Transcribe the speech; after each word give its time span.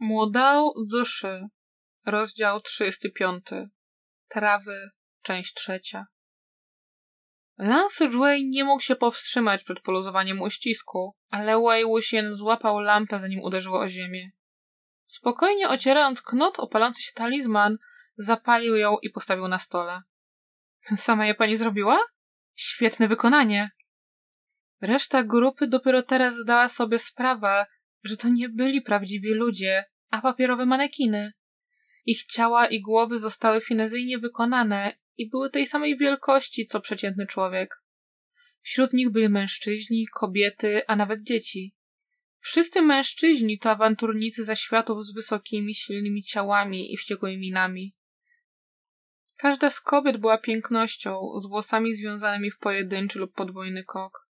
Młodao 0.00 0.72
Zuszy, 0.86 1.40
rozdział 2.06 2.60
35. 2.60 3.44
Trawy, 4.28 4.90
część 5.22 5.54
trzecia. 5.54 6.06
Lance 7.58 8.04
Jue 8.04 8.44
nie 8.44 8.64
mógł 8.64 8.82
się 8.82 8.96
powstrzymać 8.96 9.64
przed 9.64 9.80
poluzowaniem 9.80 10.42
uścisku, 10.42 11.16
ale 11.28 11.60
Wei 11.60 11.84
Wuxian 11.84 12.32
złapał 12.32 12.80
lampę, 12.80 13.18
zanim 13.18 13.40
uderzyło 13.40 13.80
o 13.80 13.88
ziemię. 13.88 14.30
Spokojnie 15.06 15.68
ocierając 15.68 16.22
knot 16.22 16.58
opalący 16.58 17.02
się 17.02 17.12
talizman, 17.14 17.76
zapalił 18.16 18.76
ją 18.76 18.96
i 19.02 19.10
postawił 19.10 19.48
na 19.48 19.58
stole. 19.58 20.02
Sama 20.96 21.26
je 21.26 21.34
pani 21.34 21.56
zrobiła? 21.56 21.98
Świetne 22.54 23.08
wykonanie. 23.08 23.70
Reszta 24.80 25.22
grupy 25.22 25.68
dopiero 25.68 26.02
teraz 26.02 26.36
zdała 26.36 26.68
sobie 26.68 26.98
sprawę, 26.98 27.66
że 28.02 28.16
to 28.16 28.28
nie 28.28 28.48
byli 28.48 28.82
prawdziwi 28.82 29.34
ludzie, 29.34 29.84
a 30.10 30.20
papierowe 30.20 30.66
manekiny. 30.66 31.32
Ich 32.06 32.24
ciała 32.24 32.66
i 32.66 32.80
głowy 32.80 33.18
zostały 33.18 33.60
finezyjnie 33.60 34.18
wykonane 34.18 34.98
i 35.16 35.30
były 35.30 35.50
tej 35.50 35.66
samej 35.66 35.98
wielkości, 35.98 36.66
co 36.66 36.80
przeciętny 36.80 37.26
człowiek. 37.26 37.82
Wśród 38.60 38.92
nich 38.92 39.10
byli 39.10 39.28
mężczyźni, 39.28 40.06
kobiety, 40.14 40.82
a 40.86 40.96
nawet 40.96 41.22
dzieci. 41.22 41.74
Wszyscy 42.40 42.82
mężczyźni 42.82 43.58
to 43.58 43.70
awanturnicy 43.70 44.44
ze 44.44 44.56
światów 44.56 45.04
z 45.04 45.14
wysokimi, 45.14 45.74
silnymi 45.74 46.22
ciałami 46.22 46.92
i 46.92 46.96
wściekłymi 46.96 47.38
minami. 47.38 47.96
Każda 49.38 49.70
z 49.70 49.80
kobiet 49.80 50.16
była 50.16 50.38
pięknością, 50.38 51.20
z 51.38 51.46
włosami 51.46 51.94
związanymi 51.94 52.50
w 52.50 52.58
pojedynczy 52.58 53.18
lub 53.18 53.34
podwójny 53.34 53.84
kok. 53.84 54.29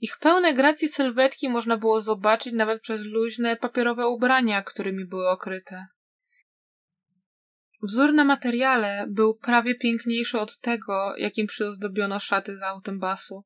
Ich 0.00 0.18
pełne 0.18 0.54
gracji 0.54 0.88
sylwetki 0.88 1.48
można 1.48 1.76
było 1.76 2.00
zobaczyć 2.00 2.52
nawet 2.52 2.82
przez 2.82 3.04
luźne, 3.04 3.56
papierowe 3.56 4.08
ubrania, 4.08 4.62
którymi 4.62 5.04
były 5.04 5.28
okryte. 5.28 5.86
Wzór 7.82 8.14
na 8.14 8.24
materiale 8.24 9.06
był 9.08 9.34
prawie 9.34 9.74
piękniejszy 9.74 10.38
od 10.38 10.58
tego, 10.58 11.16
jakim 11.16 11.46
przyozdobiono 11.46 12.18
szaty 12.18 12.58
z 12.58 12.62
autem 12.62 12.98
basu. 12.98 13.44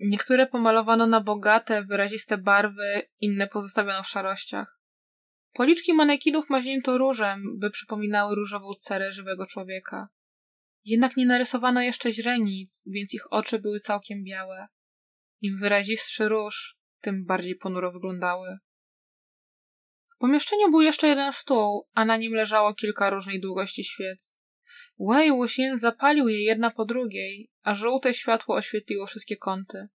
Niektóre 0.00 0.46
pomalowano 0.46 1.06
na 1.06 1.20
bogate, 1.20 1.84
wyraziste 1.84 2.38
barwy, 2.38 3.02
inne 3.20 3.48
pozostawiono 3.48 4.02
w 4.02 4.08
szarościach. 4.08 4.80
Policzki 5.52 5.94
manekinów 5.94 6.50
maźnięto 6.50 6.98
różem, 6.98 7.58
by 7.58 7.70
przypominały 7.70 8.34
różową 8.34 8.74
cerę 8.80 9.12
żywego 9.12 9.46
człowieka. 9.46 10.08
Jednak 10.84 11.16
nie 11.16 11.26
narysowano 11.26 11.82
jeszcze 11.82 12.12
źrenic, 12.12 12.82
więc 12.86 13.14
ich 13.14 13.32
oczy 13.32 13.58
były 13.58 13.80
całkiem 13.80 14.24
białe. 14.24 14.68
Im 15.42 15.58
wyrazistszy 15.58 16.28
róż, 16.28 16.76
tym 17.00 17.24
bardziej 17.24 17.56
ponuro 17.56 17.92
wyglądały. 17.92 18.58
W 20.14 20.18
pomieszczeniu 20.18 20.70
był 20.70 20.80
jeszcze 20.80 21.08
jeden 21.08 21.32
stół, 21.32 21.88
a 21.92 22.04
na 22.04 22.16
nim 22.16 22.32
leżało 22.32 22.74
kilka 22.74 23.10
różnej 23.10 23.40
długości 23.40 23.84
świec. 23.84 24.36
Wei 24.98 25.30
Wuxian 25.30 25.78
zapalił 25.78 26.28
je 26.28 26.44
jedna 26.44 26.70
po 26.70 26.84
drugiej, 26.84 27.50
a 27.62 27.74
żółte 27.74 28.14
światło 28.14 28.54
oświetliło 28.56 29.06
wszystkie 29.06 29.36
kąty. 29.36 29.88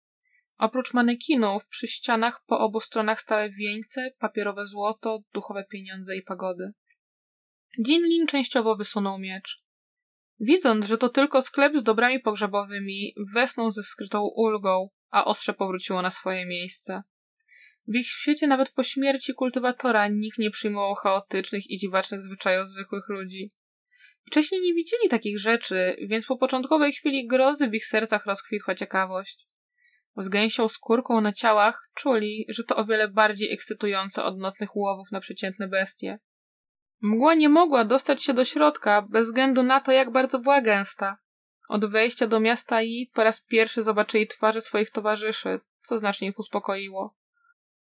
Oprócz 0.58 0.94
manekinów 0.94 1.68
przy 1.68 1.88
ścianach 1.88 2.44
po 2.46 2.59
obu 2.59 2.80
stronach 2.80 3.22
stały 3.22 3.52
wieńce, 3.52 4.12
papierowe 4.20 4.66
złoto, 4.66 5.20
duchowe 5.34 5.66
pieniądze 5.72 6.18
i 6.18 6.22
pagody. 6.22 6.72
Jinlin 7.88 8.28
częściowo 8.28 8.76
wysunął 8.76 9.20
miecz. 9.20 9.64
Widząc, 10.40 10.86
że 10.86 10.98
to 10.98 11.09
tylko 11.09 11.42
sklep 11.42 11.78
z 11.78 11.84
dobrami 11.84 12.20
pogrzebowymi, 12.20 13.14
wesnął 13.34 13.72
ze 13.72 13.84
skrytą 13.84 14.30
ulgą, 14.36 14.90
a 15.11 15.25
ostrze 15.25 15.53
powróciło 15.53 16.02
na 16.02 16.11
swoje 16.11 16.45
miejsce. 16.45 17.03
W 17.88 17.95
ich 17.95 18.08
świecie 18.08 18.48
nawet 18.48 18.72
po 18.72 18.84
śmierci 18.84 19.34
kultywatora 19.34 20.08
nikt 20.08 20.38
nie 20.38 20.52
przyjmował 20.52 20.95
chaotycznych 20.95 21.70
i 21.70 21.78
dziwacznych 21.78 22.22
zwyczajów 22.22 22.67
zwykłych 22.67 23.09
ludzi. 23.09 23.52
Wcześniej 24.28 24.62
nie 24.62 24.73
widzieli 24.73 25.09
takich 25.09 25.39
rzeczy, 25.39 25.95
więc 26.08 26.25
po 26.25 26.38
początkowej 26.38 26.94
chwili 26.94 27.28
grozy 27.28 27.70
w 27.70 27.73
ich 27.73 27.86
sercach 27.86 28.25
rozkwitła 28.25 28.75
ciekawość. 28.75 29.46
Z 30.18 30.30
gęsią 30.30 30.68
skórką 30.68 31.22
na 31.22 31.34
ciałach 31.34 31.90
czuli, 31.96 32.46
że 32.50 32.63
to 32.63 32.75
o 32.75 32.85
wiele 32.85 33.07
bardziej 33.07 33.53
ekscytujące 33.53 34.24
od 34.24 34.38
nocnych 34.38 34.75
łowów 34.75 35.12
na 35.12 35.19
przeciętne 35.19 35.68
bestie. 35.68 36.19
Mgła 37.01 37.34
nie 37.34 37.50
mogła 37.50 37.85
dostać 37.85 38.24
się 38.24 38.34
do 38.34 38.46
środka 38.46 39.01
bez 39.01 39.28
względu 39.28 39.63
na 39.63 39.81
to, 39.81 39.91
jak 39.91 40.12
bardzo 40.12 40.40
była 40.40 40.62
gęsta. 40.62 41.18
Od 41.70 41.92
wejścia 41.92 42.28
do 42.28 42.40
miasta 42.40 42.81
i 42.81 43.12
po 43.14 43.24
raz 43.24 43.42
pierwszy 43.42 43.84
zobaczyli 43.84 44.28
twarze 44.28 44.62
swoich 44.62 44.92
towarzyszy, 44.92 45.59
co 45.81 45.98
znacznie 45.98 46.28
ich 46.28 46.40
uspokoiło. 46.40 47.16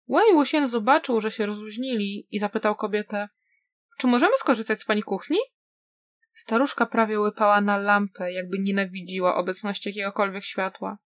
Wei 0.08 0.34
Wuxian 0.34 0.68
zobaczył, 0.68 1.22
że 1.22 1.32
się 1.32 1.46
rozluźnili 1.46 2.28
i 2.32 2.40
zapytał 2.40 2.76
kobietę 2.76 3.30
czy 3.98 4.08
możemy 4.08 4.38
skorzystać 4.38 4.80
z 4.80 4.86
pani 4.86 5.04
kuchni? 5.04 5.38
Staruszka 6.34 6.86
prawie 6.86 7.20
łypała 7.20 7.62
na 7.62 7.78
lampę, 7.78 8.34
jakby 8.34 8.60
nienawidziła 8.60 9.36
obecności 9.36 9.90
jakiegokolwiek 9.90 10.44
światła. 10.44 10.98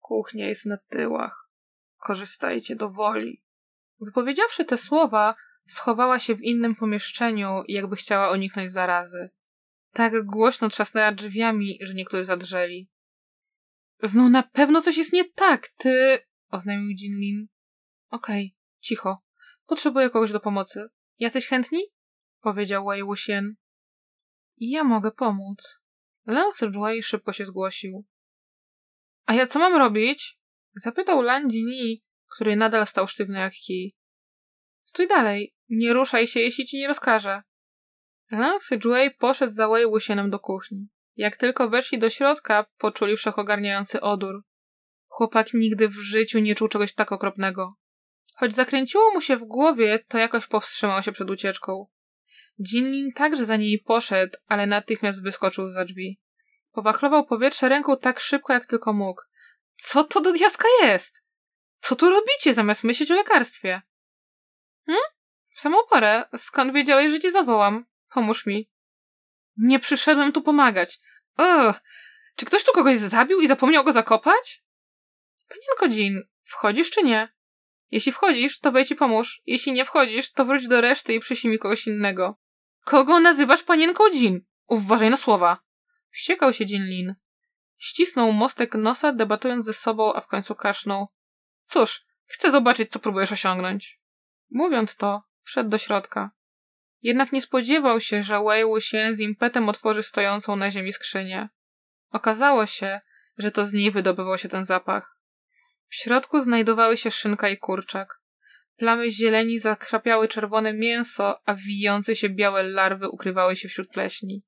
Kuchnia 0.00 0.48
jest 0.48 0.66
na 0.66 0.76
tyłach. 0.76 1.48
Korzystajcie 1.96 2.76
do 2.76 2.90
woli. 2.90 3.42
Wypowiedziawszy 4.00 4.64
te 4.64 4.78
słowa, 4.78 5.34
schowała 5.66 6.18
się 6.18 6.34
w 6.34 6.42
innym 6.42 6.74
pomieszczeniu, 6.74 7.62
jakby 7.68 7.96
chciała 7.96 8.32
uniknąć 8.32 8.72
zarazy. 8.72 9.30
Tak 9.92 10.26
głośno 10.26 10.68
trzasnęła 10.68 11.12
drzwiami, 11.12 11.78
że 11.82 11.94
niektórzy 11.94 12.24
zadrzeli. 12.24 12.90
Znów 14.02 14.30
na 14.30 14.42
pewno 14.42 14.80
coś 14.80 14.96
jest 14.96 15.12
nie 15.12 15.24
tak, 15.24 15.68
ty... 15.68 16.18
oznajmił 16.48 16.90
Jinlin. 16.90 17.46
Okej, 18.10 18.46
okay, 18.46 18.80
cicho. 18.80 19.22
Potrzebuję 19.66 20.10
kogoś 20.10 20.32
do 20.32 20.40
pomocy. 20.40 20.88
Jacyś 21.18 21.46
chętni? 21.46 21.82
Powiedział 22.40 22.86
Wei 22.86 23.02
Wuxian. 23.02 23.54
Ja 24.56 24.84
mogę 24.84 25.10
pomóc. 25.10 25.80
Lance 26.26 26.70
Wei 26.70 27.02
szybko 27.02 27.32
się 27.32 27.46
zgłosił. 27.46 28.04
A 29.26 29.34
ja 29.34 29.46
co 29.46 29.58
mam 29.58 29.76
robić? 29.76 30.38
Zapytał 30.74 31.22
Lan 31.22 31.48
Dini, 31.48 32.02
który 32.36 32.56
nadal 32.56 32.86
stał 32.86 33.08
sztywny 33.08 33.38
jak 33.38 33.52
kij. 33.66 33.94
Stój 34.82 35.08
dalej. 35.08 35.54
Nie 35.68 35.92
ruszaj 35.92 36.26
się, 36.26 36.40
jeśli 36.40 36.66
ci 36.66 36.76
nie 36.76 36.88
rozkażę. 36.88 37.42
Lance 38.32 38.76
Jue 38.84 39.10
poszedł 39.18 39.52
za 39.52 39.68
Wei 39.68 39.86
Wuxianem 39.86 40.30
do 40.30 40.38
kuchni. 40.38 40.88
Jak 41.16 41.36
tylko 41.36 41.68
weszli 41.68 41.98
do 41.98 42.10
środka, 42.10 42.66
poczuli 42.78 43.16
wszechogarniający 43.16 44.00
odór. 44.00 44.42
Chłopak 45.08 45.54
nigdy 45.54 45.88
w 45.88 45.94
życiu 45.94 46.38
nie 46.38 46.54
czuł 46.54 46.68
czegoś 46.68 46.94
tak 46.94 47.12
okropnego. 47.12 47.74
Choć 48.34 48.54
zakręciło 48.54 49.10
mu 49.10 49.20
się 49.20 49.36
w 49.36 49.44
głowie, 49.44 50.04
to 50.08 50.18
jakoś 50.18 50.46
powstrzymał 50.46 51.02
się 51.02 51.12
przed 51.12 51.30
ucieczką. 51.30 51.86
Jinlin 52.58 53.12
także 53.12 53.44
za 53.44 53.56
niej 53.56 53.78
poszedł, 53.78 54.36
ale 54.46 54.66
natychmiast 54.66 55.22
wyskoczył 55.22 55.68
za 55.68 55.84
drzwi. 55.84 56.20
Powachlował 56.72 57.26
powietrze 57.26 57.68
ręką 57.68 57.96
tak 57.96 58.20
szybko, 58.20 58.52
jak 58.52 58.66
tylko 58.66 58.92
mógł. 58.92 59.22
Co 59.76 60.04
to 60.04 60.20
do 60.20 60.32
diaska 60.32 60.68
jest? 60.82 61.22
Co 61.80 61.96
tu 61.96 62.10
robicie, 62.10 62.54
zamiast 62.54 62.84
myśleć 62.84 63.10
o 63.10 63.14
lekarstwie? 63.14 63.82
Hm? 64.86 64.98
W 65.54 65.60
samą 65.60 65.76
porę. 65.90 66.24
Skąd 66.36 66.72
wiedziałeś, 66.74 67.12
że 67.12 67.20
cię 67.20 67.30
zawołam? 67.30 67.91
Pomóż 68.14 68.46
mi. 68.46 68.70
Nie 69.56 69.78
przyszedłem 69.78 70.32
tu 70.32 70.42
pomagać. 70.42 70.98
Ugh. 71.38 71.80
Czy 72.36 72.46
ktoś 72.46 72.64
tu 72.64 72.72
kogoś 72.72 72.96
zabił 72.96 73.40
i 73.40 73.48
zapomniał 73.48 73.84
go 73.84 73.92
zakopać? 73.92 74.62
Panienko 75.48 75.96
Jean, 75.96 76.22
wchodzisz 76.44 76.90
czy 76.90 77.02
nie? 77.02 77.32
Jeśli 77.90 78.12
wchodzisz, 78.12 78.58
to 78.58 78.72
wejdź 78.72 78.90
i 78.90 78.96
pomóż. 78.96 79.42
Jeśli 79.46 79.72
nie 79.72 79.84
wchodzisz, 79.84 80.32
to 80.32 80.44
wróć 80.44 80.68
do 80.68 80.80
reszty 80.80 81.14
i 81.14 81.20
przyślij 81.20 81.52
mi 81.52 81.58
kogoś 81.58 81.86
innego. 81.86 82.38
Kogo 82.84 83.20
nazywasz 83.20 83.62
panienką 83.62 84.04
Jean? 84.12 84.40
Uważaj 84.66 85.10
na 85.10 85.16
słowa. 85.16 85.58
Wściekał 86.10 86.52
się 86.52 86.64
Jean 86.68 86.86
Lin. 86.86 87.14
Ścisnął 87.78 88.32
mostek 88.32 88.74
nosa, 88.74 89.12
debatując 89.12 89.64
ze 89.64 89.72
sobą, 89.72 90.14
a 90.14 90.20
w 90.20 90.26
końcu 90.26 90.54
kasznął. 90.54 91.06
Cóż, 91.66 92.04
chcę 92.24 92.50
zobaczyć, 92.50 92.90
co 92.90 92.98
próbujesz 92.98 93.32
osiągnąć. 93.32 94.00
Mówiąc 94.50 94.96
to, 94.96 95.22
wszedł 95.42 95.70
do 95.70 95.78
środka. 95.78 96.30
Jednak 97.02 97.32
nie 97.32 97.42
spodziewał 97.42 98.00
się, 98.00 98.22
że 98.22 98.44
Wei 98.44 98.64
Wuxian 98.64 99.16
z 99.16 99.20
impetem 99.20 99.68
otworzy 99.68 100.02
stojącą 100.02 100.56
na 100.56 100.70
ziemi 100.70 100.92
skrzynię. 100.92 101.48
Okazało 102.10 102.66
się, 102.66 103.00
że 103.38 103.50
to 103.50 103.66
z 103.66 103.72
niej 103.72 103.90
wydobywał 103.90 104.38
się 104.38 104.48
ten 104.48 104.64
zapach. 104.64 105.16
W 105.88 105.94
środku 105.94 106.40
znajdowały 106.40 106.96
się 106.96 107.10
szynka 107.10 107.48
i 107.48 107.58
kurczak. 107.58 108.22
Plamy 108.76 109.10
zieleni 109.10 109.58
zakrapiały 109.58 110.28
czerwone 110.28 110.72
mięso, 110.72 111.40
a 111.44 111.54
wijące 111.54 112.16
się 112.16 112.28
białe 112.28 112.62
larwy 112.62 113.08
ukrywały 113.08 113.56
się 113.56 113.68
wśród 113.68 113.88
pleśni. 113.88 114.44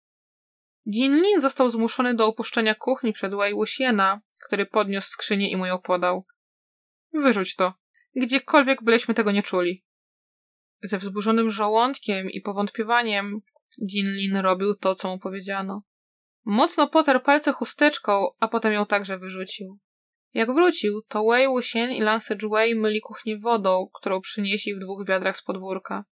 Jinlin 0.86 1.40
został 1.40 1.70
zmuszony 1.70 2.14
do 2.14 2.26
opuszczenia 2.26 2.74
kuchni 2.74 3.12
przed 3.12 3.34
Wei 3.34 3.54
który 4.46 4.66
podniósł 4.66 5.08
skrzynię 5.08 5.50
i 5.50 5.56
mu 5.56 5.66
ją 5.66 5.78
podał. 5.78 6.26
Wyrzuć 7.12 7.54
to. 7.54 7.74
Gdziekolwiek 8.16 8.82
byleśmy 8.82 9.14
tego 9.14 9.32
nie 9.32 9.42
czuli. 9.42 9.84
Ze 10.84 10.98
wzburzonym 10.98 11.50
żołądkiem 11.50 12.30
i 12.30 12.40
powątpiewaniem 12.40 13.40
Jinlin 13.78 14.36
robił 14.36 14.74
to, 14.74 14.94
co 14.94 15.08
mu 15.08 15.18
powiedziano. 15.18 15.82
Mocno 16.44 16.88
potarł 16.88 17.20
palce 17.20 17.52
chusteczką, 17.52 18.26
a 18.40 18.48
potem 18.48 18.72
ją 18.72 18.86
także 18.86 19.18
wyrzucił. 19.18 19.78
Jak 20.34 20.54
wrócił, 20.54 21.02
to 21.08 21.24
Wei 21.24 21.46
Wuxian 21.46 21.90
i 21.90 22.00
Lance 22.00 22.36
Jue 22.42 22.74
myli 22.74 23.00
kuchnię 23.00 23.38
wodą, 23.38 23.88
którą 23.94 24.20
przynieśli 24.20 24.74
w 24.74 24.78
dwóch 24.78 25.06
wiadrach 25.08 25.36
z 25.36 25.42
podwórka. 25.42 26.04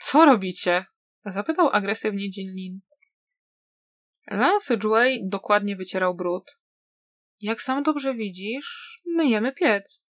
Co 0.00 0.24
robicie? 0.24 0.84
Zapytał 1.24 1.68
agresywnie 1.68 2.28
Jinlin. 2.36 2.80
Lance 4.30 4.76
Jue 4.84 5.28
dokładnie 5.28 5.76
wycierał 5.76 6.14
brud. 6.14 6.58
Jak 7.40 7.62
sam 7.62 7.82
dobrze 7.82 8.14
widzisz, 8.14 9.00
myjemy 9.06 9.52
piec. 9.52 10.04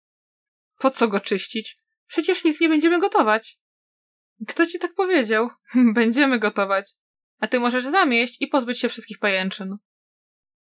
Po 0.78 0.90
co 0.90 1.08
go 1.08 1.20
czyścić? 1.20 1.78
Przecież 2.08 2.44
nic 2.44 2.60
nie 2.60 2.68
będziemy 2.68 3.00
gotować. 3.00 3.58
Kto 4.48 4.66
ci 4.66 4.78
tak 4.78 4.94
powiedział? 4.94 5.48
Będziemy 5.94 6.38
gotować. 6.38 6.94
A 7.38 7.48
ty 7.48 7.60
możesz 7.60 7.84
zamieść 7.84 8.42
i 8.42 8.46
pozbyć 8.46 8.78
się 8.78 8.88
wszystkich 8.88 9.18
pajęczyn. 9.18 9.76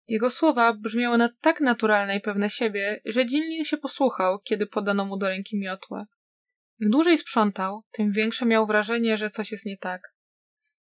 Jego 0.07 0.30
słowa 0.30 0.74
brzmiały 0.74 1.18
na 1.18 1.30
tak 1.42 1.62
naturalne 1.62 2.18
i 2.18 2.22
pewne 2.22 2.50
siebie, 2.50 3.01
że 3.06 3.22
Jinlin 3.22 3.66
się 3.66 3.78
posłuchał, 3.78 4.39
kiedy 4.39 4.68
podano 4.68 5.06
mu 5.06 5.18
do 5.18 5.28
ręki 5.28 5.60
miotłę. 5.60 6.06
Im 6.80 6.89
dłużej 6.89 7.18
sprzątał, 7.18 7.84
tym 7.92 8.12
większe 8.12 8.45
miał 8.45 8.68
wrażenie, 8.68 9.18
że 9.18 9.30
coś 9.30 9.51
jest 9.51 9.66
nie 9.66 9.78
tak. 9.78 10.01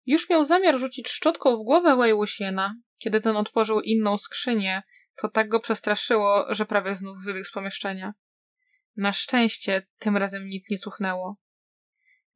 Już 0.05 0.29
miał 0.29 0.43
zamiar 0.43 0.79
rzucić 0.79 1.09
szczotką 1.09 1.57
w 1.57 1.63
głowę 1.63 1.95
Wei 1.95 2.13
Wuxiena, 2.13 2.75
kiedy 2.97 3.21
ten 3.21 3.37
otworzył 3.37 3.81
inną 3.81 4.17
skrzynię, 4.17 4.83
co 5.15 5.29
tak 5.29 5.47
go 5.47 5.59
przestraszyło, 5.59 6.45
że 6.49 6.65
prawie 6.65 6.95
znów 6.95 7.17
wybiegł 7.25 7.45
z 7.45 7.51
pomieszczenia. 7.51 8.13
Na 8.97 9.13
szczęście 9.13 9.87
tym 9.99 10.17
razem 10.17 10.47
nic 10.47 10.69
nie 10.69 10.77
cuchnęło. 10.77 11.37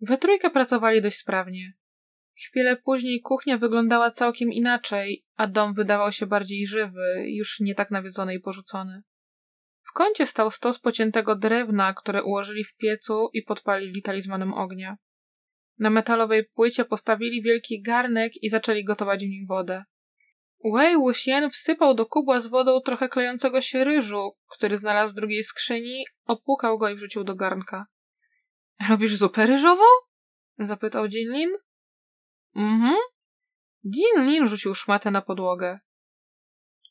We 0.02 0.18
trójkę 0.18 0.50
pracowali 0.50 1.02
dość 1.02 1.18
sprawnie. 1.18 1.74
Chwilę 2.48 2.78
później 2.78 3.22
kuchnia 3.22 3.58
wyglądała 3.58 4.12
całkiem 4.12 4.52
inaczej, 4.52 5.26
a 5.36 5.48
dom 5.48 5.74
wydawał 5.74 6.12
się 6.12 6.26
bardziej 6.26 6.68
żywy, 6.68 7.26
już 7.28 7.60
nie 7.60 7.76
tak 7.76 7.92
nawiedzony 7.92 8.36
i 8.36 8.40
porzucony. 8.40 9.02
W 9.84 9.92
kącie 9.94 10.28
stał 10.28 10.52
stos 10.52 10.80
pociętego 10.80 11.36
drewna, 11.36 11.94
które 11.94 12.24
ułożyli 12.24 12.64
w 12.64 12.76
piecu 12.76 13.30
i 13.34 13.42
podpalili 13.42 14.02
talizmanem 14.02 14.54
ognia. 14.54 14.98
Na 15.80 15.90
metalowej 15.90 16.46
płycie 16.46 16.86
postawili 16.86 17.42
wielki 17.42 17.82
garnek 17.82 18.44
i 18.44 18.50
zaczęli 18.50 18.84
gotować 18.84 19.26
w 19.26 19.30
nim 19.30 19.48
wodę. 19.48 19.84
Wei 20.64 20.96
Wuxian 20.96 21.50
wsypał 21.50 21.94
do 21.96 22.06
kubła 22.06 22.42
z 22.42 22.48
wodą 22.48 22.82
trochę 22.82 23.10
klejącego 23.10 23.62
się 23.62 23.84
ryżu, 23.84 24.32
który 24.50 24.78
znalazł 24.78 25.12
w 25.12 25.16
drugiej 25.16 25.44
skrzyni, 25.44 26.06
opłukał 26.26 26.78
go 26.78 26.90
i 26.90 26.96
wrzucił 26.96 27.24
do 27.24 27.36
garnka. 27.36 27.86
Robisz 28.90 29.16
zupę 29.16 29.46
ryżową? 29.46 29.84
zapytał 30.60 31.06
Jinlin. 31.06 31.50
Mhm. 32.56 32.98
Jinlin 33.86 34.48
rzucił 34.48 34.76
szmatę 34.76 35.12
na 35.12 35.22
podłogę. 35.22 35.80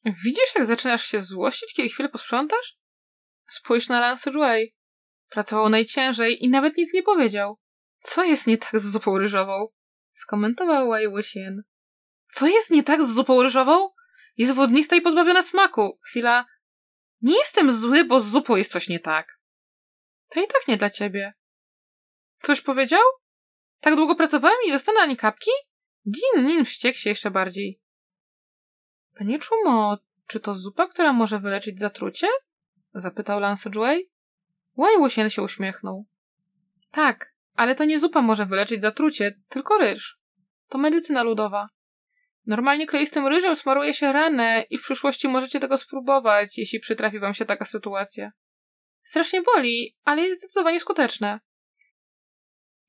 Widzisz, 0.05 0.55
jak 0.55 0.67
zaczynasz 0.67 1.05
się 1.05 1.21
złościć, 1.21 1.75
kiedy 1.75 1.89
chwilę 1.89 2.09
posprzątasz? 2.09 2.79
Spójrz 3.49 3.89
na 3.89 4.01
Lance 4.01 4.31
Jue. 4.31 4.73
Pracował 5.29 5.69
najciężej 5.69 6.45
i 6.45 6.49
nawet 6.49 6.77
nic 6.77 6.95
nie 6.95 7.03
powiedział. 7.03 7.59
Co 8.03 8.25
jest 8.25 8.47
nie 8.47 8.59
tak 8.59 8.81
z 8.81 8.91
zupą 8.91 9.19
ryżową? 9.19 9.69
Skomentował 10.13 10.91
Wei 10.91 11.09
Wuxian. 11.09 11.63
Co 12.33 12.47
jest 12.47 12.71
nie 12.71 12.83
tak 12.83 13.05
z 13.05 13.15
zupą 13.15 13.43
ryżową? 13.43 13.91
Jest 14.37 14.53
wodnista 14.53 14.97
i 14.97 15.01
pozbawiona 15.01 15.43
smaku. 15.43 15.99
Chwila. 16.03 16.47
Nie 17.23 17.39
jestem 17.39 17.73
zły, 17.73 18.05
bo 18.05 18.21
z 18.21 18.31
zupą 18.31 18.57
jest 18.57 18.73
coś 18.73 18.89
nie 18.89 19.01
tak. 19.01 19.41
To 20.29 20.41
i 20.41 20.47
tak 20.47 20.69
nie 20.69 20.77
dla 20.77 20.91
ciebie. 20.91 21.33
Coś 22.43 22.61
powiedział? 22.61 23.03
Tak 23.81 23.97
długo 23.97 24.15
pracowałem 24.15 24.57
i 24.65 24.67
nie 24.67 24.73
dostanę 24.73 25.01
ani 25.01 25.17
kapki? 25.17 25.51
Din 26.07 26.47
Nin 26.47 26.65
wściekł 26.65 26.99
się 26.99 27.11
jeszcze 27.11 27.31
bardziej. 27.31 27.81
Panie 29.19 29.39
Czumo, 29.39 29.99
czy 30.27 30.41
to 30.41 30.55
zupa, 30.55 30.87
która 30.87 31.13
może 31.13 31.39
wyleczyć 31.39 31.79
zatrucie? 31.79 32.27
Zapytał 32.95 33.41
Lance 33.41 33.71
Wei. 33.71 34.11
Wei 34.77 34.97
Wuxian 34.99 35.31
się 35.31 35.43
uśmiechnął. 35.43 36.07
Tak, 36.91 37.35
ale 37.55 37.75
to 37.75 37.85
nie 37.85 37.99
zupa 37.99 38.23
może 38.23 38.47
wyleczyć 38.47 38.83
zatrucie, 38.83 39.41
tylko 39.49 39.79
ryż. 39.79 40.19
To 40.69 40.79
medycyna 40.79 41.23
ludowa. 41.23 41.69
Normalnie 42.47 42.87
kleistym 42.87 43.27
ryżem 43.27 43.57
smaruje 43.57 43.95
się 43.95 44.13
ranę 44.13 44.65
i 44.71 44.79
w 44.79 44.83
przyszłości 44.83 45.29
możecie 45.29 45.61
tego 45.61 45.79
spróbować, 45.79 46.59
jeśli 46.59 46.81
przytrafi 46.81 47.19
wam 47.19 47.35
się 47.35 47.45
taka 47.45 47.65
sytuacja. 47.65 48.33
Strasznie 49.03 49.43
boli, 49.43 49.97
ale 50.05 50.23
jest 50.23 50.41
zdecydowanie 50.41 50.81
skuteczne. 50.81 51.41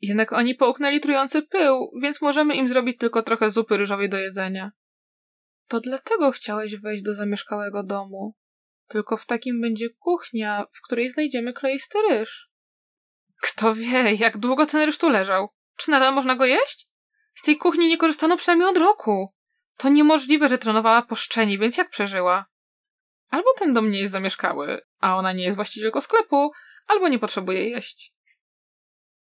Jednak 0.01 0.33
oni 0.33 0.55
połknęli 0.55 0.99
trujący 0.99 1.41
pył, 1.41 1.91
więc 2.01 2.21
możemy 2.21 2.55
im 2.55 2.67
zrobić 2.67 2.97
tylko 2.97 3.23
trochę 3.23 3.49
zupy 3.51 3.77
ryżowej 3.77 4.09
do 4.09 4.17
jedzenia. 4.17 4.71
To 5.67 5.79
dlatego 5.79 6.31
chciałeś 6.31 6.75
wejść 6.75 7.03
do 7.03 7.15
zamieszkałego 7.15 7.83
domu. 7.83 8.35
Tylko 8.87 9.17
w 9.17 9.25
takim 9.25 9.61
będzie 9.61 9.89
kuchnia, 9.99 10.65
w 10.71 10.81
której 10.85 11.09
znajdziemy 11.09 11.53
kleisty 11.53 11.97
ryż. 12.09 12.49
Kto 13.41 13.75
wie, 13.75 14.13
jak 14.13 14.37
długo 14.37 14.65
ten 14.65 14.81
ryż 14.81 14.97
tu 14.97 15.09
leżał? 15.09 15.49
Czy 15.77 15.91
nadal 15.91 16.13
można 16.13 16.35
go 16.35 16.45
jeść? 16.45 16.89
Z 17.35 17.41
tej 17.41 17.57
kuchni 17.57 17.87
nie 17.87 17.97
korzystano 17.97 18.37
przynajmniej 18.37 18.69
od 18.69 18.77
roku. 18.77 19.33
To 19.77 19.89
niemożliwe, 19.89 20.49
że 20.49 20.57
trenowała 20.57 21.01
po 21.01 21.15
szczeni, 21.15 21.59
więc 21.59 21.77
jak 21.77 21.89
przeżyła? 21.89 22.45
Albo 23.29 23.53
ten 23.57 23.73
dom 23.73 23.89
nie 23.89 23.99
jest 23.99 24.11
zamieszkały, 24.11 24.81
a 24.99 25.15
ona 25.15 25.33
nie 25.33 25.43
jest 25.43 25.55
właścicielką 25.55 26.01
sklepu, 26.01 26.51
albo 26.87 27.07
nie 27.07 27.19
potrzebuje 27.19 27.69
jeść. 27.69 28.13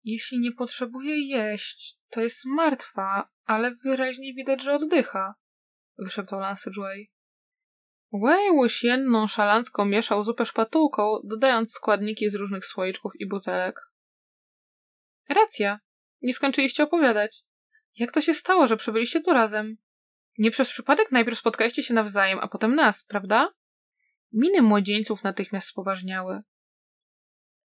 Jeśli 0.04 0.40
nie 0.40 0.52
potrzebuje 0.52 1.28
jeść, 1.28 1.98
to 2.10 2.20
jest 2.20 2.44
martwa, 2.46 3.28
ale 3.44 3.74
wyraźnie 3.84 4.34
widać, 4.34 4.62
że 4.62 4.74
oddycha, 4.74 5.34
wyszeptał 5.98 6.40
Lance 6.40 6.70
Joy. 6.70 7.06
Wei 8.12 8.50
Wuxian 8.50 9.10
nonszalancko 9.10 9.84
mieszał 9.84 10.24
zupę 10.24 10.46
szpatułką, 10.46 11.16
dodając 11.24 11.72
składniki 11.72 12.30
z 12.30 12.34
różnych 12.34 12.66
słoiczków 12.66 13.12
i 13.18 13.28
butelek. 13.28 13.80
Racja. 15.28 15.80
Nie 16.22 16.34
skończyliście 16.34 16.82
opowiadać. 16.82 17.42
Jak 17.96 18.12
to 18.12 18.20
się 18.20 18.34
stało, 18.34 18.66
że 18.66 18.76
przybyliście 18.76 19.20
tu 19.20 19.32
razem? 19.32 19.76
Nie 20.38 20.50
przez 20.50 20.70
przypadek 20.70 21.12
najpierw 21.12 21.38
spotkaliście 21.38 21.82
się 21.82 21.94
nawzajem, 21.94 22.38
a 22.38 22.48
potem 22.48 22.74
nas, 22.74 23.04
prawda? 23.04 23.54
Miny 24.32 24.62
młodzieńców 24.62 25.22
natychmiast 25.22 25.68
spoważniały. 25.68 26.42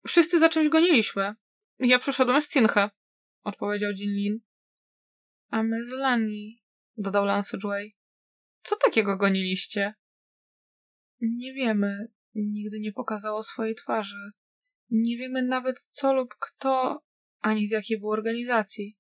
Wszyscy 0.07 0.39
za 0.39 0.49
czymś 0.49 0.69
goniliśmy. 0.69 1.35
Ja 1.79 1.99
przyszedłem 1.99 2.41
z 2.41 2.49
Cinche, 2.49 2.91
odpowiedział 3.43 3.93
Jinlin. 3.93 4.41
A 5.49 5.63
my 5.63 5.85
z 5.85 5.91
Lani, 5.91 6.63
dodał 6.97 7.25
Lance 7.25 7.59
Jue. 7.65 7.91
Co 8.63 8.77
takiego 8.77 9.17
goniliście? 9.17 9.95
Nie 11.21 11.55
wiemy. 11.55 12.09
Nigdy 12.35 12.81
nie 12.81 12.93
pokazało 12.93 13.43
swojej 13.43 13.75
twarzy. 13.75 14.31
Nie 14.91 15.17
wiemy 15.17 15.43
nawet 15.43 15.81
co 15.81 16.13
lub 16.13 16.35
kto, 16.41 17.03
ani 17.41 17.69
z 17.69 17.71
jakiej 17.71 17.99
był 17.99 18.11
organizacji. 18.11 18.98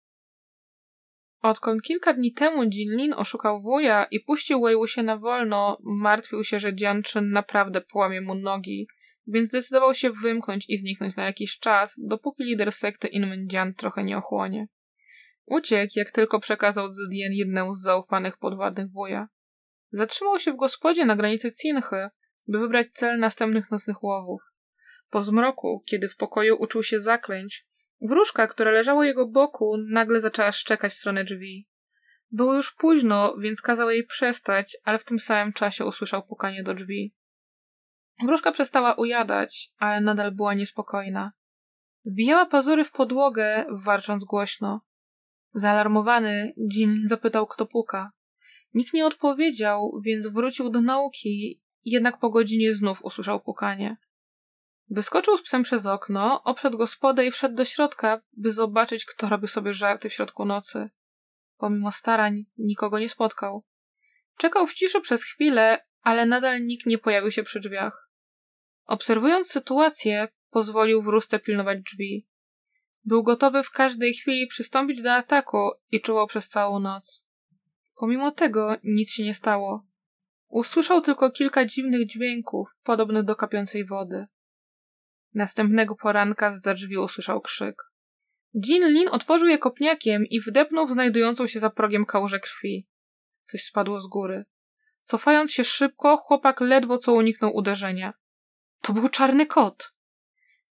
Odkąd 1.42 1.82
kilka 1.82 2.14
dni 2.14 2.32
temu 2.32 2.62
Jinlin 2.62 3.12
oszukał 3.12 3.62
wuja 3.62 4.04
i 4.04 4.20
puścił 4.20 4.60
Wei 4.60 4.88
się 4.88 5.02
na 5.02 5.16
wolno, 5.16 5.78
martwił 5.84 6.44
się, 6.44 6.60
że 6.60 6.72
Jianczyn 6.72 7.30
naprawdę 7.30 7.80
połamie 7.80 8.20
mu 8.20 8.34
nogi, 8.34 8.88
więc 9.26 9.48
zdecydował 9.48 9.94
się 9.94 10.10
wymknąć 10.10 10.64
i 10.68 10.76
zniknąć 10.76 11.16
na 11.16 11.24
jakiś 11.24 11.58
czas, 11.58 12.00
dopóki 12.06 12.44
lider 12.44 12.72
sekty 12.72 13.08
Inmendian 13.08 13.74
trochę 13.74 14.04
nie 14.04 14.18
ochłonie. 14.18 14.68
Uciekł, 15.46 15.92
jak 15.96 16.10
tylko 16.10 16.40
przekazał 16.40 16.92
Zdien 16.92 17.32
jednemu 17.32 17.74
z 17.74 17.82
zaufanych 17.82 18.38
podwładnych 18.38 18.92
wuja. 18.92 19.28
Zatrzymał 19.90 20.38
się 20.38 20.52
w 20.52 20.56
gospodzie 20.56 21.04
na 21.04 21.16
granicy 21.16 21.52
Cinchy, 21.52 22.08
by 22.48 22.58
wybrać 22.58 22.86
cel 22.92 23.18
następnych 23.18 23.70
nocnych 23.70 24.02
łowów. 24.02 24.42
Po 25.10 25.22
zmroku, 25.22 25.84
kiedy 25.86 26.08
w 26.08 26.16
pokoju 26.16 26.56
uczył 26.60 26.82
się 26.82 27.00
zaklęć, 27.00 27.67
Wróżka, 28.00 28.46
która 28.46 28.70
leżała 28.70 29.06
jego 29.06 29.28
boku, 29.28 29.76
nagle 29.90 30.20
zaczęła 30.20 30.52
szczekać 30.52 30.92
w 30.92 30.96
stronę 30.96 31.24
drzwi. 31.24 31.68
Było 32.30 32.54
już 32.54 32.74
późno, 32.74 33.36
więc 33.38 33.62
kazał 33.62 33.90
jej 33.90 34.06
przestać, 34.06 34.76
ale 34.84 34.98
w 34.98 35.04
tym 35.04 35.18
samym 35.18 35.52
czasie 35.52 35.84
usłyszał 35.84 36.26
pukanie 36.26 36.62
do 36.62 36.74
drzwi. 36.74 37.14
Wróżka 38.24 38.52
przestała 38.52 38.94
ujadać, 38.94 39.70
ale 39.78 40.00
nadal 40.00 40.32
była 40.32 40.54
niespokojna. 40.54 41.32
Wbijała 42.04 42.46
pazury 42.46 42.84
w 42.84 42.90
podłogę, 42.90 43.64
warcząc 43.70 44.24
głośno. 44.24 44.80
Zaalarmowany, 45.54 46.54
Jean 46.76 47.00
zapytał, 47.04 47.46
kto 47.46 47.66
puka. 47.66 48.12
Nikt 48.74 48.92
nie 48.92 49.06
odpowiedział, 49.06 50.00
więc 50.04 50.26
wrócił 50.26 50.70
do 50.70 50.82
nauki, 50.82 51.62
jednak 51.84 52.18
po 52.18 52.30
godzinie 52.30 52.74
znów 52.74 53.04
usłyszał 53.04 53.40
pukanie. 53.40 53.96
Wyskoczył 54.90 55.36
z 55.36 55.42
psem 55.42 55.62
przez 55.62 55.86
okno, 55.86 56.42
obszedł 56.44 56.78
gospodę 56.78 57.26
i 57.26 57.30
wszedł 57.30 57.54
do 57.54 57.64
środka, 57.64 58.20
by 58.32 58.52
zobaczyć, 58.52 59.04
kto 59.04 59.28
robi 59.28 59.48
sobie 59.48 59.72
żarty 59.72 60.08
w 60.08 60.12
środku 60.12 60.44
nocy. 60.44 60.90
Pomimo 61.56 61.92
starań 61.92 62.44
nikogo 62.58 62.98
nie 62.98 63.08
spotkał. 63.08 63.64
Czekał 64.36 64.66
w 64.66 64.74
ciszy 64.74 65.00
przez 65.00 65.24
chwilę, 65.24 65.84
ale 66.02 66.26
nadal 66.26 66.66
nikt 66.66 66.86
nie 66.86 66.98
pojawił 66.98 67.30
się 67.30 67.42
przy 67.42 67.60
drzwiach. 67.60 68.10
Obserwując 68.86 69.50
sytuację, 69.50 70.28
pozwolił 70.50 71.02
wróżce 71.02 71.38
pilnować 71.38 71.82
drzwi. 71.82 72.26
Był 73.04 73.22
gotowy 73.22 73.62
w 73.62 73.70
każdej 73.70 74.14
chwili 74.14 74.46
przystąpić 74.46 75.02
do 75.02 75.12
ataku 75.12 75.70
i 75.90 76.00
czuwał 76.00 76.26
przez 76.26 76.48
całą 76.48 76.80
noc. 76.80 77.26
Pomimo 77.94 78.30
tego 78.30 78.76
nic 78.84 79.10
się 79.10 79.24
nie 79.24 79.34
stało. 79.34 79.86
Usłyszał 80.48 81.00
tylko 81.00 81.30
kilka 81.30 81.64
dziwnych 81.64 82.06
dźwięków, 82.06 82.68
podobnych 82.84 83.24
do 83.24 83.36
kapiącej 83.36 83.84
wody. 83.84 84.26
Następnego 85.38 85.96
poranka 85.96 86.52
z 86.52 86.60
drzwi 86.60 86.98
usłyszał 86.98 87.40
krzyk. 87.40 87.82
Jin 88.54 88.88
Lin 88.88 89.08
otworzył 89.08 89.48
je 89.48 89.58
kopniakiem 89.58 90.24
i 90.26 90.40
wdepnął 90.40 90.86
w 90.86 90.90
znajdującą 90.90 91.46
się 91.46 91.60
za 91.60 91.70
progiem 91.70 92.06
kałużę 92.06 92.40
krwi. 92.40 92.88
Coś 93.44 93.62
spadło 93.62 94.00
z 94.00 94.06
góry. 94.06 94.44
Cofając 95.04 95.52
się 95.52 95.64
szybko, 95.64 96.16
chłopak 96.16 96.60
ledwo 96.60 96.98
co 96.98 97.12
uniknął 97.12 97.56
uderzenia. 97.56 98.12
To 98.82 98.92
był 98.92 99.08
czarny 99.08 99.46
kot. 99.46 99.94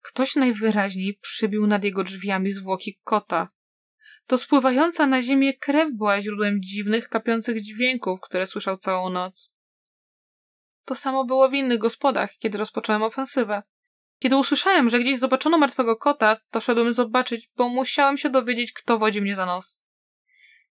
Ktoś 0.03 0.37
najwyraźniej 0.37 1.19
przybił 1.23 1.67
nad 1.67 1.85
jego 1.85 2.05
drzwiami 2.05 2.51
zwłoki 2.51 3.01
kota. 3.05 3.49
To 4.27 4.39
spływająca 4.39 5.07
na 5.07 5.23
ziemię 5.23 5.55
krew 5.55 5.93
była 5.93 6.23
źródłem 6.23 6.63
dziwnych, 6.63 7.09
kapiących 7.09 7.63
dźwięków, 7.63 8.21
które 8.21 8.47
słyszał 8.47 8.77
całą 8.77 9.11
noc. 9.11 9.53
To 10.85 10.95
samo 10.95 11.25
było 11.25 11.49
w 11.49 11.55
innych 11.55 11.79
gospodach, 11.79 12.31
kiedy 12.39 12.59
rozpocząłem 12.59 13.03
ofensywę. 13.03 13.63
Kiedy 14.19 14.37
usłyszałem, 14.37 14.89
że 14.89 14.99
gdzieś 14.99 15.19
zobaczono 15.19 15.59
martwego 15.59 15.97
kota, 15.97 16.37
to 16.51 16.61
szedłem 16.61 16.93
zobaczyć, 16.93 17.51
bo 17.57 17.69
musiałem 17.69 18.17
się 18.17 18.31
dowiedzieć, 18.31 18.73
kto 18.73 18.99
wodzi 18.99 19.23
mnie 19.23 19.37
za 19.37 19.47
nos. 19.47 19.83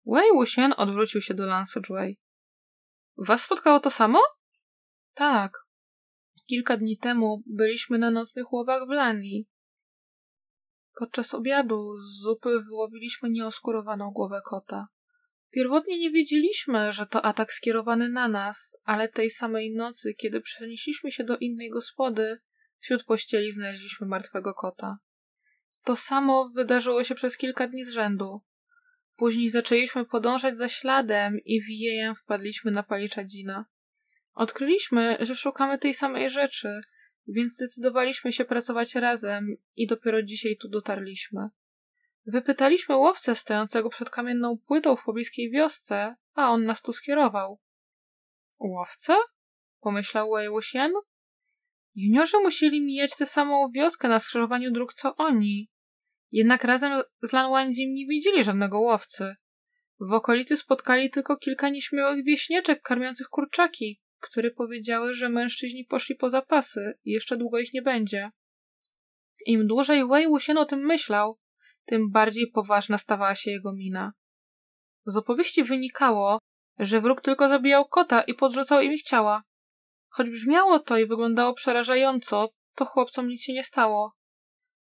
Wei 0.06 0.30
Wuxian 0.32 0.74
odwrócił 0.76 1.20
się 1.20 1.34
do 1.34 1.46
Lance 1.46 1.80
Jui. 1.88 2.18
Was 3.16 3.42
spotkało 3.42 3.80
to 3.80 3.90
samo? 3.90 4.20
Tak. 5.14 5.52
Kilka 6.46 6.76
dni 6.76 6.98
temu 6.98 7.42
byliśmy 7.46 7.98
na 7.98 8.10
nocnych 8.10 8.52
łowach 8.52 8.86
w 8.86 8.90
Lanii. 8.90 9.46
Podczas 10.98 11.34
obiadu 11.34 11.98
z 11.98 12.22
zupy 12.22 12.60
wyłowiliśmy 12.68 13.30
nieoskurowaną 13.30 14.10
głowę 14.10 14.40
kota. 14.44 14.86
Pierwotnie 15.50 15.98
nie 15.98 16.10
wiedzieliśmy, 16.10 16.92
że 16.92 17.06
to 17.06 17.24
atak 17.24 17.52
skierowany 17.52 18.08
na 18.08 18.28
nas, 18.28 18.76
ale 18.84 19.08
tej 19.08 19.30
samej 19.30 19.74
nocy, 19.74 20.14
kiedy 20.14 20.40
przenieśliśmy 20.40 21.12
się 21.12 21.24
do 21.24 21.38
innej 21.38 21.70
gospody, 21.70 22.38
wśród 22.80 23.04
pościeli 23.04 23.52
znaleźliśmy 23.52 24.06
martwego 24.06 24.54
kota. 24.54 24.98
To 25.84 25.96
samo 25.96 26.50
wydarzyło 26.54 27.04
się 27.04 27.14
przez 27.14 27.36
kilka 27.36 27.68
dni 27.68 27.84
z 27.84 27.90
rzędu. 27.90 28.40
Później 29.16 29.50
zaczęliśmy 29.50 30.04
podążać 30.04 30.58
za 30.58 30.68
śladem 30.68 31.38
i 31.44 31.62
wijejem 31.62 32.14
wpadliśmy 32.14 32.70
na 32.70 32.82
palicza 32.82 33.24
Dzina. 33.24 33.64
Odkryliśmy, 34.34 35.16
że 35.20 35.36
szukamy 35.36 35.78
tej 35.78 35.94
samej 35.94 36.30
rzeczy, 36.30 36.80
więc 37.28 37.54
zdecydowaliśmy 37.54 38.32
się 38.32 38.44
pracować 38.44 38.94
razem 38.94 39.56
i 39.76 39.86
dopiero 39.86 40.22
dzisiaj 40.22 40.56
tu 40.56 40.68
dotarliśmy. 40.68 41.48
Wypytaliśmy 42.26 42.96
łowcę 42.96 43.36
stojącego 43.36 43.90
przed 43.90 44.10
kamienną 44.10 44.58
płytą 44.66 44.96
w 44.96 45.04
pobliskiej 45.04 45.50
wiosce, 45.50 46.16
a 46.34 46.50
on 46.50 46.64
nas 46.64 46.82
tu 46.82 46.92
skierował. 46.92 47.60
Łowcę? 48.58 49.16
pomyślał 49.80 50.30
Wei 50.30 50.48
Wuxian. 50.48 50.92
Juniorzy 51.94 52.36
musieli 52.42 52.80
mijać 52.80 53.16
tę 53.16 53.26
samą 53.26 53.70
wioskę 53.74 54.08
na 54.08 54.20
skrzyżowaniu 54.20 54.72
dróg 54.72 54.94
co 54.94 55.16
oni. 55.16 55.70
Jednak 56.32 56.64
razem 56.64 57.02
z 57.22 57.32
Lan 57.32 57.50
Wandzim 57.50 57.94
nie 57.94 58.06
widzieli 58.06 58.44
żadnego 58.44 58.80
łowcy. 58.80 59.34
W 60.00 60.12
okolicy 60.12 60.56
spotkali 60.56 61.10
tylko 61.10 61.36
kilka 61.36 61.68
nieśmiałych 61.68 62.24
wieśnieczek 62.24 62.82
karmiących 62.82 63.28
kurczaki, 63.28 64.00
które 64.20 64.50
powiedziały, 64.50 65.14
że 65.14 65.28
mężczyźni 65.28 65.84
poszli 65.84 66.14
po 66.14 66.30
zapasy 66.30 66.94
i 67.04 67.10
jeszcze 67.10 67.36
długo 67.36 67.58
ich 67.58 67.74
nie 67.74 67.82
będzie. 67.82 68.30
Im 69.46 69.66
dłużej 69.66 70.08
Wei 70.08 70.26
Wuxian 70.26 70.58
o 70.58 70.64
tym 70.64 70.86
myślał, 70.86 71.38
tym 71.84 72.10
bardziej 72.10 72.50
poważna 72.50 72.98
stawała 72.98 73.34
się 73.34 73.50
jego 73.50 73.72
mina. 73.72 74.12
Z 75.06 75.16
opowieści 75.16 75.64
wynikało, 75.64 76.38
że 76.78 77.00
wróg 77.00 77.20
tylko 77.20 77.48
zabijał 77.48 77.88
kota 77.88 78.22
i 78.22 78.34
podrzucał 78.34 78.80
im 78.80 78.92
ich 78.92 79.02
ciała. 79.02 79.42
Choć 80.10 80.30
brzmiało 80.30 80.78
to 80.78 80.98
i 80.98 81.06
wyglądało 81.06 81.54
przerażająco, 81.54 82.52
to 82.74 82.84
chłopcom 82.84 83.28
nic 83.28 83.42
się 83.42 83.52
nie 83.52 83.64
stało. 83.64 84.16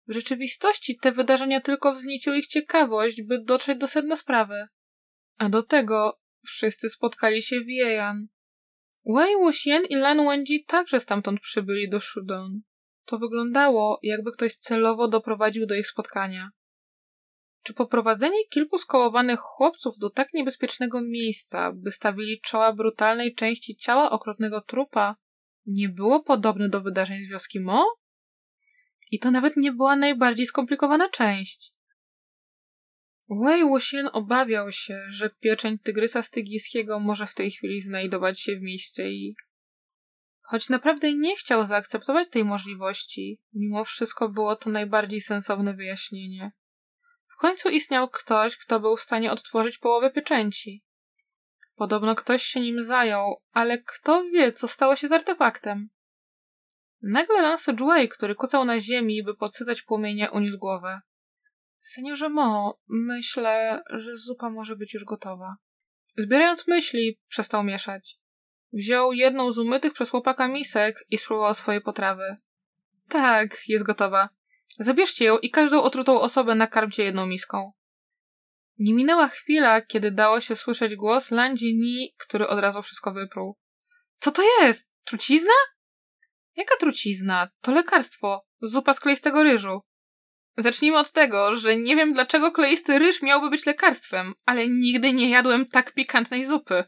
W 0.07 0.13
rzeczywistości 0.13 0.97
te 0.97 1.11
wydarzenia 1.11 1.61
tylko 1.61 1.93
wznieciły 1.93 2.37
ich 2.37 2.47
ciekawość, 2.47 3.21
by 3.21 3.43
dotrzeć 3.43 3.77
do 3.77 3.87
sedna 3.87 4.15
sprawy. 4.15 4.67
A 5.37 5.49
do 5.49 5.63
tego 5.63 6.19
wszyscy 6.45 6.89
spotkali 6.89 7.43
się 7.43 7.59
w 7.59 7.67
Jejan. 7.67 8.27
Wei 9.05 9.35
Wuxian 9.35 9.85
i 9.85 9.95
Lan 9.95 10.25
Wenji 10.25 10.65
także 10.65 10.99
stamtąd 10.99 11.39
przybyli 11.39 11.89
do 11.89 11.99
Shudon. 11.99 12.61
To 13.05 13.17
wyglądało, 13.17 13.99
jakby 14.03 14.31
ktoś 14.31 14.55
celowo 14.55 15.07
doprowadził 15.07 15.65
do 15.65 15.75
ich 15.75 15.87
spotkania. 15.87 16.49
Czy 17.67 17.73
poprowadzenie 17.73 18.45
kilku 18.49 18.77
skołowanych 18.77 19.39
chłopców 19.39 19.97
do 19.97 20.09
tak 20.09 20.33
niebezpiecznego 20.33 21.01
miejsca, 21.01 21.71
by 21.75 21.91
stawili 21.91 22.41
czoła 22.41 22.73
brutalnej 22.73 23.35
części 23.35 23.75
ciała 23.75 24.11
okrutnego 24.11 24.61
trupa, 24.61 25.15
nie 25.65 25.89
było 25.89 26.23
podobne 26.23 26.69
do 26.69 26.81
wydarzeń 26.81 27.17
z 27.17 27.29
wioski 27.29 27.59
Mo? 27.59 27.85
I 29.11 29.19
to 29.19 29.31
nawet 29.31 29.57
nie 29.57 29.71
była 29.71 29.95
najbardziej 29.95 30.45
skomplikowana 30.45 31.09
część. 31.09 31.73
Wei 33.29 33.63
Wuxian 33.63 34.09
obawiał 34.13 34.71
się, 34.71 34.99
że 35.09 35.29
pieczeń 35.29 35.79
tygrysa 35.79 36.21
stygijskiego 36.21 36.99
może 36.99 37.27
w 37.27 37.33
tej 37.33 37.51
chwili 37.51 37.81
znajdować 37.81 38.41
się 38.41 38.55
w 38.55 38.61
mieście 38.61 39.11
i... 39.11 39.35
Choć 40.41 40.69
naprawdę 40.69 41.13
nie 41.13 41.35
chciał 41.35 41.65
zaakceptować 41.65 42.29
tej 42.29 42.45
możliwości, 42.45 43.39
mimo 43.53 43.85
wszystko 43.85 44.29
było 44.29 44.55
to 44.55 44.69
najbardziej 44.69 45.21
sensowne 45.21 45.73
wyjaśnienie. 45.73 46.51
W 47.37 47.39
końcu 47.39 47.69
istniał 47.69 48.09
ktoś, 48.09 48.57
kto 48.57 48.79
był 48.79 48.95
w 48.95 49.01
stanie 49.01 49.31
odtworzyć 49.31 49.77
połowę 49.77 50.11
pieczęci. 50.11 50.83
Podobno 51.75 52.15
ktoś 52.15 52.43
się 52.43 52.59
nim 52.59 52.83
zajął, 52.83 53.41
ale 53.51 53.77
kto 53.77 54.23
wie, 54.23 54.53
co 54.53 54.67
stało 54.67 54.95
się 54.95 55.07
z 55.07 55.11
artefaktem. 55.11 55.89
Nagle 57.01 57.41
Lance 57.41 57.73
Jouet, 57.73 58.13
który 58.13 58.35
kucał 58.35 58.65
na 58.65 58.79
ziemi, 58.79 59.23
by 59.23 59.35
podsycać 59.35 59.81
płomienie, 59.81 60.31
uniósł 60.31 60.57
głowę. 60.57 61.01
Seniorze 61.79 62.29
Mo, 62.29 62.79
myślę, 62.87 63.83
że 63.89 64.17
zupa 64.17 64.49
może 64.49 64.75
być 64.75 64.93
już 64.93 65.03
gotowa. 65.03 65.55
Zbierając 66.17 66.67
myśli, 66.67 67.19
przestał 67.27 67.63
mieszać. 67.63 68.15
Wziął 68.73 69.13
jedną 69.13 69.51
z 69.51 69.57
umytych 69.57 69.93
przez 69.93 70.09
chłopaka 70.09 70.47
misek 70.47 71.05
i 71.09 71.17
spróbował 71.17 71.53
swojej 71.53 71.81
potrawy. 71.81 72.35
Tak, 73.09 73.57
jest 73.67 73.85
gotowa. 73.85 74.36
Zabierzcie 74.77 75.25
ją 75.25 75.37
i 75.37 75.49
każdą 75.49 75.81
otrutą 75.81 76.21
osobę 76.21 76.55
nakarmcie 76.55 77.03
jedną 77.03 77.25
miską. 77.25 77.71
Nie 78.77 78.93
minęła 78.93 79.27
chwila, 79.27 79.81
kiedy 79.81 80.11
dało 80.11 80.41
się 80.41 80.55
słyszeć 80.55 80.95
głos 80.95 81.31
Landzi 81.31 81.75
Ni, 81.75 82.13
który 82.17 82.47
od 82.47 82.59
razu 82.59 82.81
wszystko 82.81 83.13
wypruł. 83.13 83.57
Co 84.19 84.31
to 84.31 84.41
jest? 84.61 84.89
Trucizna? 85.05 85.53
Jaka 86.55 86.77
trucizna? 86.77 87.49
To 87.61 87.71
lekarstwo. 87.71 88.45
Zupa 88.61 88.93
z 88.93 88.99
kleistego 88.99 89.43
ryżu. 89.43 89.81
Zacznijmy 90.57 90.97
od 90.97 91.11
tego, 91.11 91.55
że 91.55 91.75
nie 91.75 91.95
wiem 91.95 92.13
dlaczego 92.13 92.51
kleisty 92.51 92.99
ryż 92.99 93.21
miałby 93.21 93.49
być 93.49 93.65
lekarstwem, 93.65 94.33
ale 94.45 94.67
nigdy 94.67 95.13
nie 95.13 95.29
jadłem 95.29 95.65
tak 95.65 95.93
pikantnej 95.93 96.45
zupy. 96.45 96.83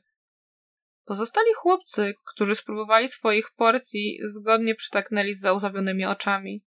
Pozostali 1.05 1.53
chłopcy, 1.55 2.13
którzy 2.25 2.55
spróbowali 2.55 3.08
swoich 3.08 3.51
porcji, 3.55 4.19
zgodnie 4.24 4.75
przytaknęli 4.75 5.34
z 5.34 5.41
załzawionymi 5.41 6.05
oczami. 6.05 6.63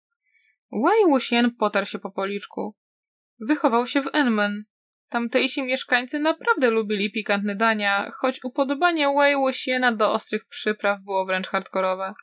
Wei 0.72 1.04
Wuxian 1.06 1.50
potarł 1.54 1.86
się 1.86 1.98
po 1.98 2.10
policzku. 2.10 2.76
Wychował 3.40 3.86
się 3.86 4.02
w 4.02 4.10
Enmen. 4.12 4.64
Tamtejsi 5.08 5.62
mieszkańcy 5.62 6.18
naprawdę 6.18 6.70
lubili 6.70 7.12
pikantne 7.12 7.56
dania, 7.56 8.10
choć 8.10 8.40
upodobanie 8.44 9.08
Wei 9.18 9.36
Wuxiana 9.36 9.92
do 9.92 10.12
ostrych 10.12 10.44
przypraw 10.44 11.02
było 11.02 11.26
wręcz 11.26 11.48
hardkorowe. 11.48 12.14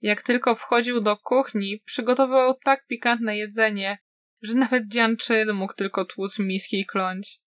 Jak 0.00 0.22
tylko 0.22 0.54
wchodził 0.54 1.00
do 1.00 1.16
kuchni, 1.16 1.82
przygotowywał 1.84 2.54
tak 2.64 2.86
pikantne 2.86 3.36
jedzenie, 3.36 3.98
że 4.42 4.54
nawet 4.54 4.88
Dzianczyn 4.88 5.52
mógł 5.52 5.74
tylko 5.74 6.04
tłuc 6.04 6.38
miski 6.38 6.80
i 6.80 6.86
kląć. 6.86 7.40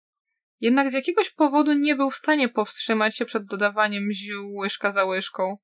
Jednak 0.60 0.92
z 0.92 0.94
jakiegoś 0.94 1.30
powodu 1.30 1.74
nie 1.74 1.96
był 1.96 2.10
w 2.10 2.16
stanie 2.16 2.50
powstrzymać 2.50 3.18
się 3.18 3.26
przed 3.26 3.46
dodawaniem 3.46 4.12
ziół 4.12 4.56
łyżka 4.56 4.92
za 4.92 5.06
łyżką. 5.06 5.58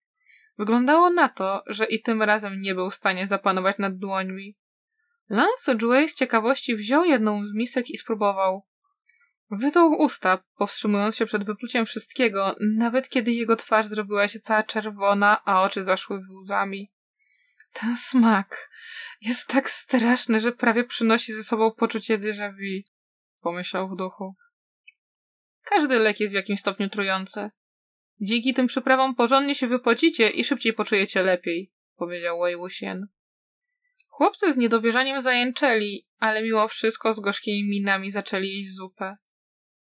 Wyglądało 0.57 1.09
na 1.09 1.29
to, 1.29 1.63
że 1.67 1.85
i 1.85 2.01
tym 2.01 2.21
razem 2.21 2.61
nie 2.61 2.75
był 2.75 2.89
w 2.89 2.95
stanie 2.95 3.27
zapanować 3.27 3.77
nad 3.77 3.97
dłońmi. 3.97 4.57
Lance 5.29 5.75
Jouet 5.81 6.11
z 6.11 6.15
ciekawości 6.15 6.75
wziął 6.75 7.05
jedną 7.05 7.45
z 7.45 7.53
misek 7.53 7.89
i 7.89 7.97
spróbował. 7.97 8.65
Wydał 9.51 9.91
usta, 9.91 10.43
powstrzymując 10.57 11.15
się 11.15 11.25
przed 11.25 11.45
wypluciem 11.45 11.85
wszystkiego, 11.85 12.55
nawet 12.59 13.09
kiedy 13.09 13.31
jego 13.31 13.55
twarz 13.55 13.85
zrobiła 13.87 14.27
się 14.27 14.39
cała 14.39 14.63
czerwona, 14.63 15.41
a 15.45 15.63
oczy 15.63 15.83
zaszły 15.83 16.19
łzami. 16.41 16.91
Ten 17.73 17.95
smak 17.95 18.69
jest 19.21 19.47
tak 19.47 19.69
straszny, 19.69 20.41
że 20.41 20.51
prawie 20.51 20.83
przynosi 20.83 21.33
ze 21.33 21.43
sobą 21.43 21.71
poczucie 21.71 22.19
déjà 22.19 22.51
vu, 22.51 22.89
pomyślał 23.41 23.89
w 23.89 23.95
duchu. 23.95 24.35
Każdy 25.63 25.99
lek 25.99 26.19
jest 26.19 26.33
w 26.33 26.35
jakimś 26.35 26.59
stopniu 26.59 26.89
trujący. 26.89 27.49
Dzięki 28.21 28.53
tym 28.53 28.67
przyprawom 28.67 29.15
porządnie 29.15 29.55
się 29.55 29.67
wypocicie 29.67 30.29
i 30.29 30.43
szybciej 30.43 30.73
poczujecie 30.73 31.23
lepiej, 31.23 31.71
powiedział 31.95 32.39
Wei 32.39 32.55
Wuxian. 32.55 33.07
Chłopcy 34.07 34.53
z 34.53 34.57
niedowierzaniem 34.57 35.21
zajęczeli, 35.21 36.07
ale 36.17 36.43
mimo 36.43 36.67
wszystko 36.67 37.13
z 37.13 37.19
gorzkimi 37.19 37.69
minami 37.69 38.11
zaczęli 38.11 38.49
jeść 38.49 38.75
zupę. 38.75 39.17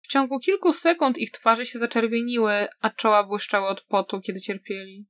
W 0.01 0.08
ciągu 0.08 0.39
kilku 0.39 0.74
sekund 0.74 1.17
ich 1.17 1.32
twarze 1.32 1.65
się 1.65 1.79
zaczerwieniły, 1.79 2.67
a 2.82 2.89
czoła 2.89 3.24
błyszczały 3.24 3.67
od 3.67 3.82
potu, 3.82 4.22
kiedy 4.22 4.41
cierpieli. 4.41 5.08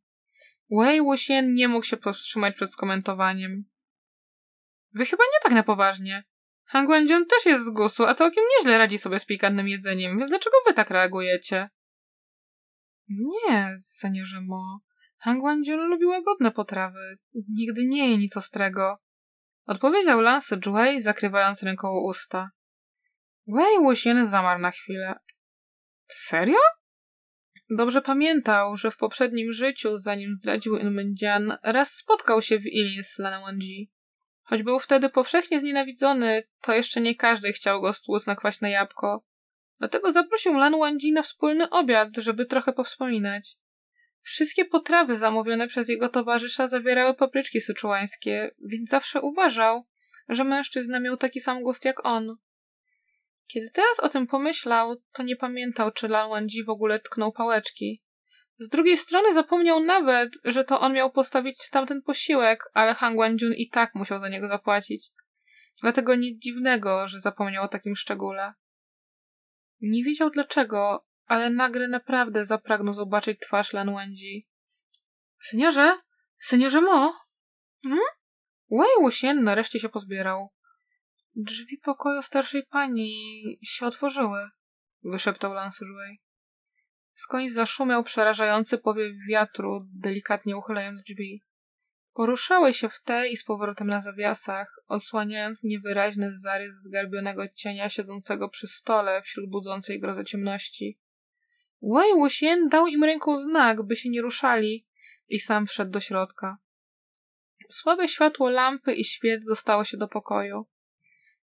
Wei 0.72 1.02
Wuxian 1.02 1.54
nie 1.54 1.68
mógł 1.68 1.86
się 1.86 1.98
powstrzymać 1.98 2.56
przed 2.56 2.72
skomentowaniem. 2.72 3.66
Wy 4.94 5.06
chyba 5.06 5.24
nie 5.24 5.40
tak 5.44 5.52
na 5.52 5.64
poważnie. 5.64 6.24
Han 6.66 6.86
Guangdziun 6.86 7.26
też 7.26 7.46
jest 7.46 7.66
z 7.66 7.70
gusu, 7.70 8.06
a 8.06 8.14
całkiem 8.14 8.44
nieźle 8.58 8.78
radzi 8.78 8.98
sobie 8.98 9.20
z 9.20 9.26
pikantnym 9.26 9.68
jedzeniem, 9.68 10.18
więc 10.18 10.32
dlaczego 10.32 10.58
wy 10.68 10.74
tak 10.74 10.90
reagujecie? 10.90 11.70
Nie, 13.10 13.76
seniorze 13.80 14.42
Mo. 14.42 14.80
Han 15.18 15.40
Guangdziun 15.40 15.80
lubi 15.80 16.06
łagodne 16.06 16.52
potrawy. 16.52 17.18
Nigdy 17.50 17.86
nie 17.86 18.10
je 18.10 18.18
nic 18.18 18.38
ostrego. 18.38 18.98
Odpowiedział 19.66 20.22
Lance 20.22 20.58
Jue, 20.66 21.02
zakrywając 21.02 21.64
ręką 21.64 22.00
usta. 22.00 22.50
Wei 23.48 23.80
Wuxian 23.80 24.26
zamarł 24.26 24.62
na 24.62 24.72
chwilę. 24.72 25.16
Serio? 26.08 26.58
Dobrze 27.70 28.02
pamiętał, 28.02 28.76
że 28.76 28.92
w 28.92 28.98
poprzednim 28.98 29.52
życiu, 29.52 29.98
zanim 29.98 30.34
zdradził 30.34 30.78
Inmendian, 30.78 31.58
raz 31.64 31.92
spotkał 31.92 32.42
się 32.42 32.60
w 32.60 32.66
Ilin 32.66 33.04
z 33.04 33.20
Lan 33.20 33.42
Wangji. 33.42 33.92
Choć 34.44 34.64
był 34.64 34.80
wtedy 34.80 35.10
powszechnie 35.10 35.60
znienawidzony, 35.60 36.44
to 36.62 36.74
jeszcze 36.74 37.02
nie 37.02 37.16
każdy 37.16 37.54
chciał 37.54 37.82
go 37.82 37.94
stłuc 37.94 38.28
na 38.28 38.36
kwaśne 38.36 38.72
jabłko. 38.72 39.26
Dlatego 39.80 40.12
zaprosił 40.12 40.54
Lan 40.54 40.80
Wangji 40.80 41.12
na 41.12 41.22
wspólny 41.22 41.70
obiad, 41.70 42.10
żeby 42.18 42.46
trochę 42.46 42.74
powspominać. 42.74 43.58
Wszystkie 44.22 44.66
potrawy 44.66 45.18
zamówione 45.18 45.68
przez 45.68 45.90
jego 45.90 46.10
towarzysza 46.10 46.68
zawierały 46.68 47.14
papryczki 47.14 47.62
syczułańskie, 47.62 48.52
więc 48.66 48.90
zawsze 48.90 49.22
uważał, 49.22 49.88
że 50.30 50.44
mężczyzna 50.44 51.00
miał 51.00 51.18
taki 51.18 51.40
sam 51.40 51.64
gust 51.64 51.86
jak 51.86 52.06
on. 52.06 52.36
Kiedy 53.48 53.70
teraz 53.70 54.00
o 54.00 54.10
tym 54.10 54.28
pomyślał, 54.28 54.96
to 55.12 55.24
nie 55.24 55.36
pamiętał, 55.36 55.92
czy 55.92 56.08
Lan 56.08 56.30
Wangji 56.30 56.64
w 56.64 56.70
ogóle 56.70 57.00
tknął 57.00 57.32
pałeczki. 57.32 58.04
Z 58.58 58.70
drugiej 58.70 58.98
strony 58.98 59.34
zapomniał 59.34 59.80
nawet, 59.80 60.30
że 60.44 60.64
to 60.64 60.80
on 60.80 60.94
miał 60.94 61.12
postawić 61.12 61.70
tamten 61.70 62.02
posiłek, 62.02 62.64
ale 62.74 62.94
Han 62.94 63.16
Guangjun 63.16 63.54
i 63.54 63.70
tak 63.70 63.96
musiał 63.96 64.20
za 64.20 64.30
niego 64.30 64.48
zapłacić. 64.48 65.12
Dlatego 65.82 66.16
nic 66.16 66.42
dziwnego, 66.42 67.08
że 67.08 67.20
zapomniał 67.20 67.64
o 67.64 67.68
takim 67.68 67.96
szczególe. 67.96 68.54
Nie 69.88 70.04
wiedział 70.04 70.30
dlaczego, 70.30 71.06
ale 71.26 71.50
nagle 71.50 71.88
naprawdę 71.88 72.46
zapragnął 72.46 72.94
zobaczyć 72.94 73.40
twarz 73.40 73.74
Lan 73.74 73.94
Wangji. 73.94 74.48
Seniorze? 75.42 75.98
Seniorze 76.38 76.82
Mo? 76.82 77.14
Hmm? 77.84 78.04
Wei 78.72 79.02
Wuxian 79.02 79.44
nareszcie 79.44 79.80
się 79.80 79.90
pozbierał. 79.90 80.50
Drzwi 81.36 81.78
pokoju 81.78 82.22
starszej 82.22 82.64
pani 82.64 83.14
się 83.64 83.86
otworzyły, 83.86 84.50
wyszeptał 85.04 85.54
Lance 85.54 85.86
Jouet. 85.86 86.20
Skądś 87.16 87.52
zaszumiał 87.52 88.04
przerażający 88.04 88.78
powiew 88.78 89.14
wiatru, 89.30 89.88
delikatnie 89.94 90.58
uchylając 90.58 91.04
drzwi. 91.04 91.44
Poruszały 92.16 92.74
się 92.74 92.90
w 92.90 93.02
te 93.02 93.30
i 93.30 93.38
z 93.38 93.44
powrotem 93.44 93.88
na 93.88 94.02
zawiasach, 94.02 94.80
odsłaniając 94.88 95.64
niewyraźny 95.64 96.38
zarys 96.38 96.76
zgarbionego 96.76 97.48
cienia 97.48 97.90
siedzącego 97.90 98.50
przy 98.50 98.68
stole 98.68 99.22
wśród 99.22 99.50
budzącej 99.50 100.00
grozę 100.00 100.26
ciemności. 100.26 101.00
Wei 101.82 102.14
Wuxian 102.14 102.70
dał 102.70 102.88
im 102.88 103.04
ręką 103.04 103.40
znak, 103.40 103.84
by 103.84 103.96
się 103.96 104.10
nie 104.10 104.22
ruszali 104.22 104.88
i 105.28 105.40
sam 105.40 105.68
wszedł 105.68 105.92
do 105.92 106.00
środka. 106.00 106.58
Słabe 107.70 108.08
światło 108.08 108.50
lampy 108.50 108.94
i 108.94 109.04
świec 109.04 109.46
dostało 109.46 109.84
się 109.84 109.98
do 109.98 110.08
pokoju. 110.08 110.66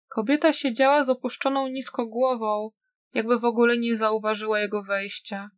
Kobieta 0.08 0.54
siedziała 0.54 1.04
z 1.04 1.10
opuszczoną 1.10 1.68
nisko 1.68 2.06
głową, 2.06 2.72
jakby 3.14 3.40
w 3.40 3.46
ogóle 3.46 3.78
nie 3.78 3.96
zauważyła 3.96 4.60
jego 4.60 4.84
wejścia. 4.84 5.50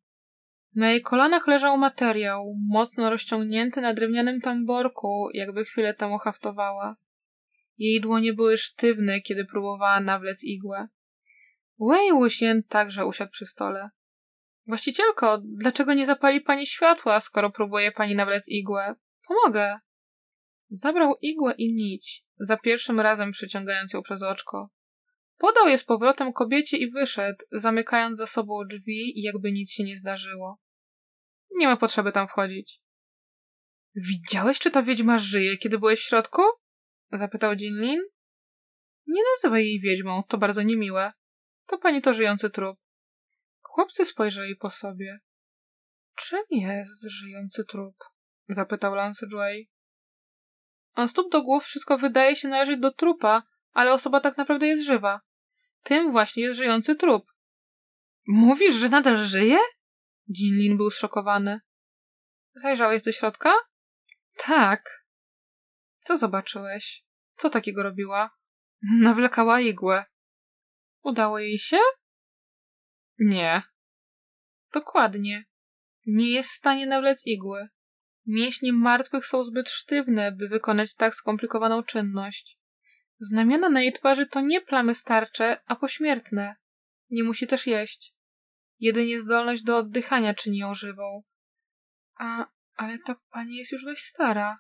Na 0.76 0.92
jej 0.92 1.02
kolanach 1.02 1.48
leżał 1.48 1.78
materiał, 1.78 2.56
mocno 2.70 3.10
rozciągnięty 3.10 3.82
na 3.82 3.94
drewnianym 3.94 4.42
tamborku, 4.42 5.30
jakby 5.34 5.66
chwilę 5.66 5.94
temu 5.94 6.18
haftowała. 6.18 6.96
Jej 7.78 8.02
dłonie 8.02 8.34
były 8.34 8.58
sztywne, 8.58 9.22
kiedy 9.22 9.46
próbowała 9.46 10.00
nawlec 10.00 10.44
igłę. 10.44 10.88
Wei 11.80 12.12
Wuxian 12.12 12.64
także 12.64 13.06
usiadł 13.06 13.32
przy 13.32 13.46
stole. 13.46 13.90
Właścicielko, 14.68 15.42
dlaczego 15.44 15.94
nie 15.94 16.06
zapali 16.06 16.42
pani 16.42 16.68
światła, 16.68 17.20
skoro 17.20 17.50
próbuje 17.50 17.92
pani 17.92 18.16
nawlec 18.16 18.50
igłę? 18.50 18.96
Pomogę. 19.28 19.80
Zabrał 20.70 21.16
igłę 21.22 21.54
i 21.58 21.74
nić, 21.74 22.24
za 22.38 22.58
pierwszym 22.58 23.00
razem 23.00 23.32
przyciągając 23.32 23.94
ją 23.94 24.02
przez 24.02 24.24
oczko. 24.24 24.70
Podał 25.38 25.68
je 25.68 25.78
z 25.78 25.84
powrotem 25.84 26.34
kobiecie 26.34 26.78
i 26.78 26.92
wyszedł, 26.92 27.46
zamykając 27.52 28.18
za 28.18 28.26
sobą 28.26 28.60
drzwi, 28.70 29.22
jakby 29.22 29.52
nic 29.52 29.72
się 29.72 29.84
nie 29.84 29.98
zdarzyło. 29.98 30.63
Nie 31.56 31.68
ma 31.68 31.78
potrzeby 31.78 32.12
tam 32.12 32.28
wchodzić. 32.28 32.80
Widziałeś, 33.96 34.60
czy 34.60 34.72
ta 34.72 34.84
wiedźma 34.84 35.20
żyje, 35.20 35.58
kiedy 35.58 35.80
byłeś 35.80 36.00
w 36.00 36.04
środku? 36.04 36.42
Zapytał 37.12 37.52
Jinlin. 37.54 38.02
Nie 39.08 39.22
nazywaj 39.34 39.66
jej 39.66 39.80
wiedźmą, 39.80 40.24
to 40.28 40.38
bardzo 40.38 40.62
niemiłe. 40.62 41.14
To 41.68 41.78
pani 41.78 42.02
to 42.02 42.14
żyjący 42.14 42.50
trup. 42.50 42.78
Chłopcy 43.62 44.06
spojrzeli 44.06 44.56
po 44.56 44.70
sobie. 44.70 45.20
Czym 46.16 46.44
jest 46.50 47.10
żyjący 47.10 47.66
trup? 47.66 47.96
Zapytał 48.48 48.96
Lance 48.96 49.28
Joy. 49.28 49.68
On 50.96 51.08
stóp 51.08 51.32
do 51.32 51.42
głów 51.42 51.64
wszystko 51.64 51.98
wydaje 51.98 52.36
się 52.36 52.48
należeć 52.48 52.80
do 52.80 52.94
trupa, 52.94 53.44
ale 53.72 53.94
osoba 53.94 54.20
tak 54.20 54.38
naprawdę 54.38 54.68
jest 54.68 54.86
żywa. 54.86 55.22
Tym 55.84 56.12
właśnie 56.12 56.44
jest 56.44 56.58
żyjący 56.58 56.96
trup. 56.96 57.26
Mówisz, 58.28 58.74
że 58.74 58.90
nadal 58.90 59.18
żyje? 59.18 59.58
Jinlin 60.30 60.78
był 60.78 60.92
zszokowany. 60.92 61.60
Zajrzałeś 62.56 63.04
do 63.04 63.12
środka? 63.12 63.54
Tak. 64.38 65.06
Co 66.00 66.18
zobaczyłeś? 66.18 67.04
Co 67.38 67.50
takiego 67.50 67.84
robiła? 67.84 68.30
Nawlekała 69.00 69.62
igłę. 69.62 70.06
Udało 71.04 71.40
jej 71.40 71.60
się? 71.60 71.78
Nie. 73.20 73.62
Dokładnie. 74.74 75.46
Nie 76.06 76.32
jest 76.32 76.50
w 76.50 76.58
stanie 76.58 76.86
nawlec 76.86 77.26
igły. 77.26 77.68
Mięśnie 78.26 78.74
martwych 78.74 79.26
są 79.26 79.44
zbyt 79.44 79.70
sztywne, 79.70 80.32
by 80.32 80.48
wykonać 80.48 80.96
tak 80.96 81.16
skomplikowaną 81.16 81.84
czynność. 81.84 82.60
Znamiona 83.20 83.70
na 83.70 83.82
jej 83.82 83.94
twarzy 83.94 84.28
to 84.28 84.42
nie 84.42 84.62
plamy 84.62 84.96
starcze, 84.96 85.62
a 85.66 85.76
pośmiertne. 85.76 86.56
Nie 87.10 87.24
musi 87.24 87.48
też 87.48 87.68
jeść. 87.68 88.13
Jedynie 88.84 89.20
zdolność 89.20 89.64
do 89.64 89.78
oddychania 89.78 90.34
czyni 90.34 90.58
ją 90.58 90.74
żywą. 90.74 91.24
A, 92.20 92.46
ale 92.76 93.00
ta 93.00 93.16
pani 93.32 93.56
jest 93.56 93.72
już 93.72 93.86
dość 93.86 94.04
stara. 94.04 94.60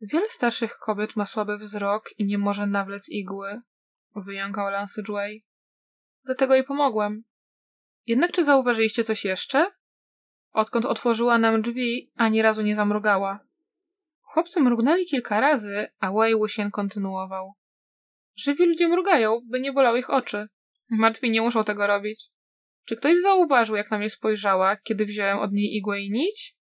Wiele 0.00 0.28
starszych 0.28 0.76
kobiet 0.76 1.16
ma 1.16 1.26
słaby 1.26 1.58
wzrok 1.58 2.10
i 2.18 2.26
nie 2.26 2.38
może 2.38 2.66
nawlec 2.66 3.08
igły, 3.08 3.60
wyjąkał 4.16 4.70
Lance 4.70 5.02
Joy. 5.02 5.40
Dlatego 6.24 6.54
jej 6.54 6.64
pomogłem. 6.64 7.24
Jednak 8.06 8.32
czy 8.32 8.44
zauważyliście 8.44 9.04
coś 9.04 9.24
jeszcze? 9.24 9.70
Odkąd 10.52 10.84
otworzyła 10.84 11.38
nam 11.38 11.62
drzwi, 11.62 12.12
ani 12.16 12.42
razu 12.42 12.62
nie 12.62 12.76
zamrugała. 12.76 13.40
Chłopcy 14.20 14.60
mrugnęli 14.60 15.06
kilka 15.06 15.40
razy, 15.40 15.86
a 15.98 16.12
Wei 16.12 16.34
Wuxian 16.34 16.70
kontynuował. 16.70 17.52
Żywi 18.36 18.66
ludzie 18.66 18.88
mrugają, 18.88 19.40
by 19.50 19.60
nie 19.60 19.72
bolały 19.72 19.98
ich 19.98 20.10
oczy. 20.10 20.46
Martwi 20.90 21.30
nie 21.30 21.42
muszą 21.42 21.64
tego 21.64 21.86
robić. 21.86 22.30
Czy 22.88 22.96
ktoś 22.96 23.20
zauważył, 23.20 23.76
jak 23.76 23.90
na 23.90 23.98
mnie 23.98 24.10
spojrzała, 24.10 24.76
kiedy 24.76 25.06
wziąłem 25.06 25.38
od 25.38 25.52
niej 25.52 25.76
igłę 25.76 26.00
i 26.00 26.10
nić? 26.10 26.56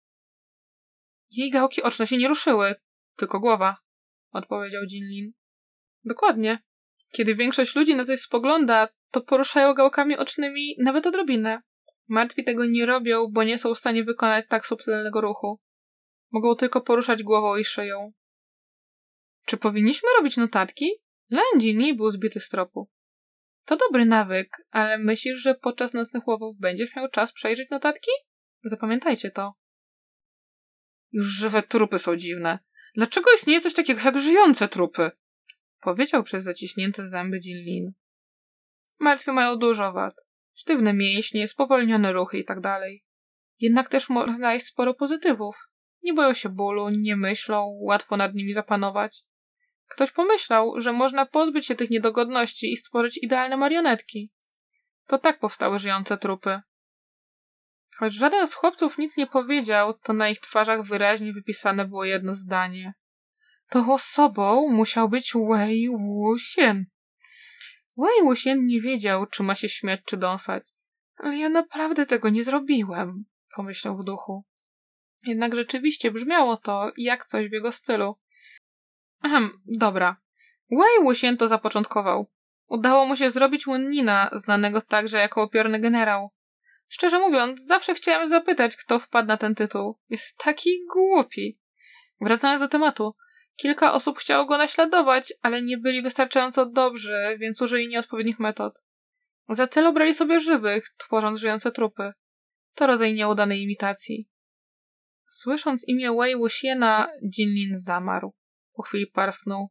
Jej 1.29 1.51
gałki 1.51 1.83
oczne 1.83 2.07
się 2.07 2.17
nie 2.17 2.27
ruszyły, 2.27 2.75
tylko 3.15 3.39
głowa, 3.39 3.77
odpowiedział 4.31 4.83
Jinlin. 4.83 5.33
Dokładnie. 6.03 6.59
Kiedy 7.11 7.35
większość 7.35 7.75
ludzi 7.75 7.95
na 7.95 8.05
coś 8.05 8.19
spogląda, 8.19 8.89
to 9.11 9.21
poruszają 9.21 9.73
gałkami 9.73 10.17
ocznymi 10.17 10.75
nawet 10.79 11.07
odrobinę. 11.07 11.61
Martwi 12.07 12.43
tego 12.43 12.65
nie 12.65 12.85
robią, 12.85 13.27
bo 13.31 13.43
nie 13.43 13.57
są 13.57 13.73
w 13.73 13.77
stanie 13.77 14.03
wykonać 14.03 14.45
tak 14.49 14.67
subtelnego 14.67 15.21
ruchu. 15.21 15.59
Mogą 16.31 16.55
tylko 16.55 16.81
poruszać 16.81 17.23
głową 17.23 17.57
i 17.57 17.65
szyją. 17.65 18.13
Czy 19.45 19.57
powinniśmy 19.57 20.09
robić 20.17 20.37
notatki? 20.37 20.91
Lędzini 21.29 21.93
był 21.93 22.11
zbity 22.11 22.39
z 22.39 22.49
tropu. 22.49 22.89
To 23.67 23.77
dobry 23.77 24.05
nawyk, 24.05 24.49
ale 24.71 24.97
myślisz, 24.97 25.41
że 25.41 25.55
podczas 25.55 25.93
nocnych 25.93 26.27
łowów 26.27 26.57
będziesz 26.59 26.95
miał 26.95 27.09
czas 27.09 27.31
przejrzeć 27.33 27.69
notatki? 27.69 28.11
Zapamiętajcie 28.63 29.31
to. 29.31 29.53
Już 31.11 31.27
żywe 31.27 31.63
trupy 31.63 31.99
są 31.99 32.15
dziwne. 32.15 32.59
Dlaczego 32.95 33.31
istnieje 33.35 33.61
coś 33.61 33.73
takiego 33.73 34.01
jak 34.01 34.17
żyjące 34.17 34.67
trupy? 34.67 35.11
Powiedział 35.81 36.23
przez 36.23 36.43
zaciśnięte 36.43 37.07
zęby 37.07 37.39
Jillin. 37.39 37.91
Martwi 38.99 39.31
mają 39.31 39.55
dużo 39.55 39.93
wad. 39.93 40.15
Sztywne 40.53 40.93
mięśnie, 40.93 41.47
spowolnione 41.47 42.13
ruchy 42.13 42.37
itd. 42.37 42.61
Tak 42.61 42.81
Jednak 43.59 43.89
też 43.89 44.09
można 44.09 44.35
znaleźć 44.35 44.65
sporo 44.65 44.93
pozytywów. 44.93 45.55
Nie 46.03 46.13
boją 46.13 46.33
się 46.33 46.49
bólu, 46.49 46.89
nie 46.89 47.15
myślą, 47.15 47.77
łatwo 47.81 48.17
nad 48.17 48.33
nimi 48.33 48.53
zapanować. 48.53 49.23
Ktoś 49.87 50.11
pomyślał, 50.11 50.81
że 50.81 50.93
można 50.93 51.25
pozbyć 51.25 51.65
się 51.65 51.75
tych 51.75 51.89
niedogodności 51.89 52.71
i 52.71 52.77
stworzyć 52.77 53.17
idealne 53.17 53.57
marionetki. 53.57 54.31
To 55.07 55.17
tak 55.17 55.39
powstały 55.39 55.79
żyjące 55.79 56.17
trupy. 56.17 56.61
Choć 57.97 58.13
żaden 58.13 58.47
z 58.47 58.53
chłopców 58.53 58.97
nic 58.97 59.17
nie 59.17 59.27
powiedział, 59.27 59.93
to 59.93 60.13
na 60.13 60.29
ich 60.29 60.39
twarzach 60.39 60.83
wyraźnie 60.83 61.33
wypisane 61.33 61.85
było 61.85 62.05
jedno 62.05 62.35
zdanie. 62.35 62.93
To 63.69 63.85
osobą 63.93 64.69
musiał 64.69 65.09
być 65.09 65.33
Wei 65.49 65.89
Wuxian. 65.89 66.85
Wei 67.97 68.21
Wuxian 68.23 68.65
nie 68.65 68.81
wiedział, 68.81 69.25
czy 69.25 69.43
ma 69.43 69.55
się 69.55 69.69
śmiać, 69.69 70.01
czy 70.05 70.17
dąsać. 70.17 70.63
Ale 71.17 71.37
ja 71.37 71.49
naprawdę 71.49 72.05
tego 72.05 72.29
nie 72.29 72.43
zrobiłem, 72.43 73.25
pomyślał 73.55 73.97
w 73.97 74.03
duchu. 74.03 74.43
Jednak 75.23 75.55
rzeczywiście 75.55 76.11
brzmiało 76.11 76.57
to 76.57 76.91
jak 76.97 77.25
coś 77.25 77.49
w 77.49 77.53
jego 77.53 77.71
stylu. 77.71 78.15
Ehem, 79.23 79.61
dobra. 79.65 80.17
Wei 80.71 81.03
Wuxian 81.03 81.37
to 81.37 81.47
zapoczątkował. 81.47 82.31
Udało 82.67 83.05
mu 83.05 83.15
się 83.15 83.31
zrobić 83.31 83.65
Wunina, 83.65 84.29
znanego 84.33 84.81
także 84.81 85.17
jako 85.17 85.41
opiorny 85.41 85.79
generał. 85.79 86.29
Szczerze 86.87 87.19
mówiąc, 87.19 87.65
zawsze 87.65 87.93
chciałem 87.93 88.27
zapytać, 88.27 88.75
kto 88.75 88.99
wpadł 88.99 89.27
na 89.27 89.37
ten 89.37 89.55
tytuł. 89.55 89.99
Jest 90.09 90.37
taki 90.37 90.69
głupi. 90.93 91.59
Wracając 92.21 92.61
do 92.61 92.67
tematu. 92.67 93.15
Kilka 93.55 93.93
osób 93.93 94.17
chciało 94.17 94.45
go 94.45 94.57
naśladować, 94.57 95.33
ale 95.41 95.61
nie 95.61 95.77
byli 95.77 96.01
wystarczająco 96.01 96.65
dobrzy, 96.65 97.37
więc 97.39 97.61
użyli 97.61 97.87
nieodpowiednich 97.87 98.39
metod. 98.39 98.73
Za 99.49 99.67
cel 99.67 99.87
obrali 99.87 100.13
sobie 100.13 100.39
żywych, 100.39 100.93
tworząc 100.97 101.39
żyjące 101.39 101.71
trupy. 101.71 102.13
To 102.75 102.87
rodzaj 102.87 103.13
nieudanej 103.13 103.63
imitacji. 103.63 104.29
Słysząc 105.25 105.87
imię 105.87 106.11
Wei 106.19 106.35
Wuxiena, 106.35 107.07
Jinlin 107.37 107.75
zamarł. 107.75 108.33
Po 108.77 108.83
chwili 108.83 109.07
parsnął. 109.07 109.69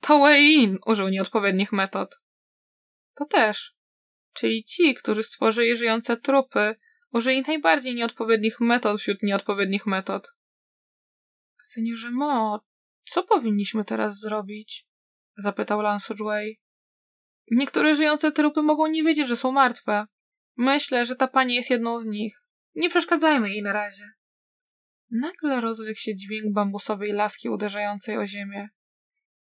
To 0.00 0.30
Yin 0.32 0.78
użył 0.86 1.08
nieodpowiednich 1.08 1.72
metod. 1.72 2.20
To 3.14 3.24
też. 3.24 3.76
Czyli 4.32 4.64
ci, 4.64 4.94
którzy 4.94 5.22
stworzyli 5.22 5.76
żyjące 5.76 6.16
trupy, 6.16 6.76
użyli 7.12 7.42
najbardziej 7.42 7.94
nieodpowiednich 7.94 8.60
metod 8.60 9.00
wśród 9.00 9.22
nieodpowiednich 9.22 9.86
metod. 9.86 10.28
Seniorze 11.62 12.10
Mo, 12.10 12.64
co 13.04 13.22
powinniśmy 13.22 13.84
teraz 13.84 14.20
zrobić? 14.20 14.86
Zapytał 15.36 15.80
Lance 15.80 16.14
Wei. 16.14 16.60
Niektóre 17.50 17.96
żyjące 17.96 18.32
trupy 18.32 18.62
mogą 18.62 18.86
nie 18.86 19.04
wiedzieć, 19.04 19.28
że 19.28 19.36
są 19.36 19.52
martwe. 19.52 20.06
Myślę, 20.56 21.06
że 21.06 21.16
ta 21.16 21.28
pani 21.28 21.54
jest 21.54 21.70
jedną 21.70 21.98
z 21.98 22.06
nich. 22.06 22.36
Nie 22.74 22.90
przeszkadzajmy 22.90 23.50
jej 23.50 23.62
na 23.62 23.72
razie. 23.72 24.12
Nagle 25.14 25.60
rozległ 25.60 25.98
się 25.98 26.16
dźwięk 26.16 26.54
bambusowej 26.54 27.12
laski 27.12 27.48
uderzającej 27.48 28.18
o 28.18 28.26
ziemię. 28.26 28.68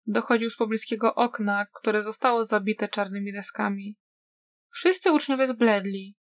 Dochodził 0.07 0.51
z 0.51 0.57
pobliskiego 0.57 1.15
okna, 1.15 1.67
które 1.75 2.03
zostało 2.03 2.45
zabite 2.45 2.89
czarnymi 2.89 3.33
deskami. 3.33 3.97
Wszyscy 4.71 5.13
uczniowie 5.13 5.47
zbledli. 5.47 6.17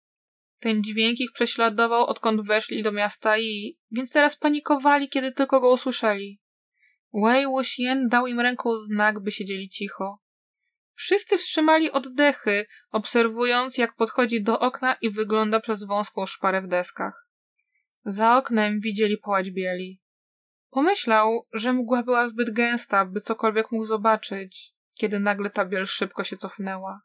Ten 0.58 0.82
dźwięk 0.82 1.20
ich 1.20 1.32
prześladował, 1.32 2.06
odkąd 2.06 2.46
weszli 2.46 2.82
do 2.82 2.92
miasta 2.92 3.38
i... 3.38 3.78
więc 3.90 4.12
teraz 4.12 4.36
panikowali, 4.36 5.08
kiedy 5.08 5.32
tylko 5.32 5.60
go 5.60 5.72
usłyszeli. 5.72 6.40
Wei 7.24 7.46
Wuxian 7.46 8.08
dał 8.08 8.26
im 8.26 8.40
ręką 8.40 8.70
znak, 8.76 9.22
by 9.22 9.32
siedzieli 9.32 9.68
cicho. 9.68 10.18
Wszyscy 10.94 11.38
wstrzymali 11.38 11.90
oddechy, 11.90 12.66
obserwując, 12.90 13.78
jak 13.78 13.96
podchodzi 13.96 14.42
do 14.42 14.60
okna 14.60 14.94
i 14.94 15.10
wygląda 15.10 15.60
przez 15.60 15.84
wąską 15.84 16.26
szparę 16.26 16.62
w 16.62 16.68
deskach. 16.68 17.29
Za 18.04 18.36
oknem 18.36 18.80
widzieli 18.80 19.18
połać 19.18 19.50
bieli. 19.50 20.00
Pomyślał, 20.70 21.46
że 21.52 21.72
mgła 21.72 22.02
była 22.02 22.28
zbyt 22.28 22.50
gęsta, 22.50 23.04
by 23.04 23.20
cokolwiek 23.20 23.72
mógł 23.72 23.84
zobaczyć, 23.84 24.74
kiedy 24.94 25.20
nagle 25.20 25.50
ta 25.50 25.64
biel 25.64 25.86
szybko 25.86 26.24
się 26.24 26.36
cofnęła. 26.36 27.00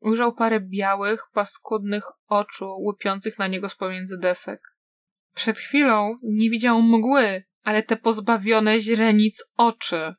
Ujrzał 0.00 0.34
parę 0.34 0.60
białych, 0.60 1.24
paskudnych 1.32 2.04
oczu 2.26 2.76
łypiących 2.80 3.38
na 3.38 3.46
niego 3.46 3.68
z 3.68 3.76
pomiędzy 3.76 4.18
desek. 4.18 4.60
Przed 5.34 5.58
chwilą 5.58 6.16
nie 6.22 6.50
widział 6.50 6.82
mgły, 6.82 7.44
ale 7.62 7.82
te 7.82 7.96
pozbawione 7.96 8.80
źrenic 8.80 9.44
oczy. 9.56 10.14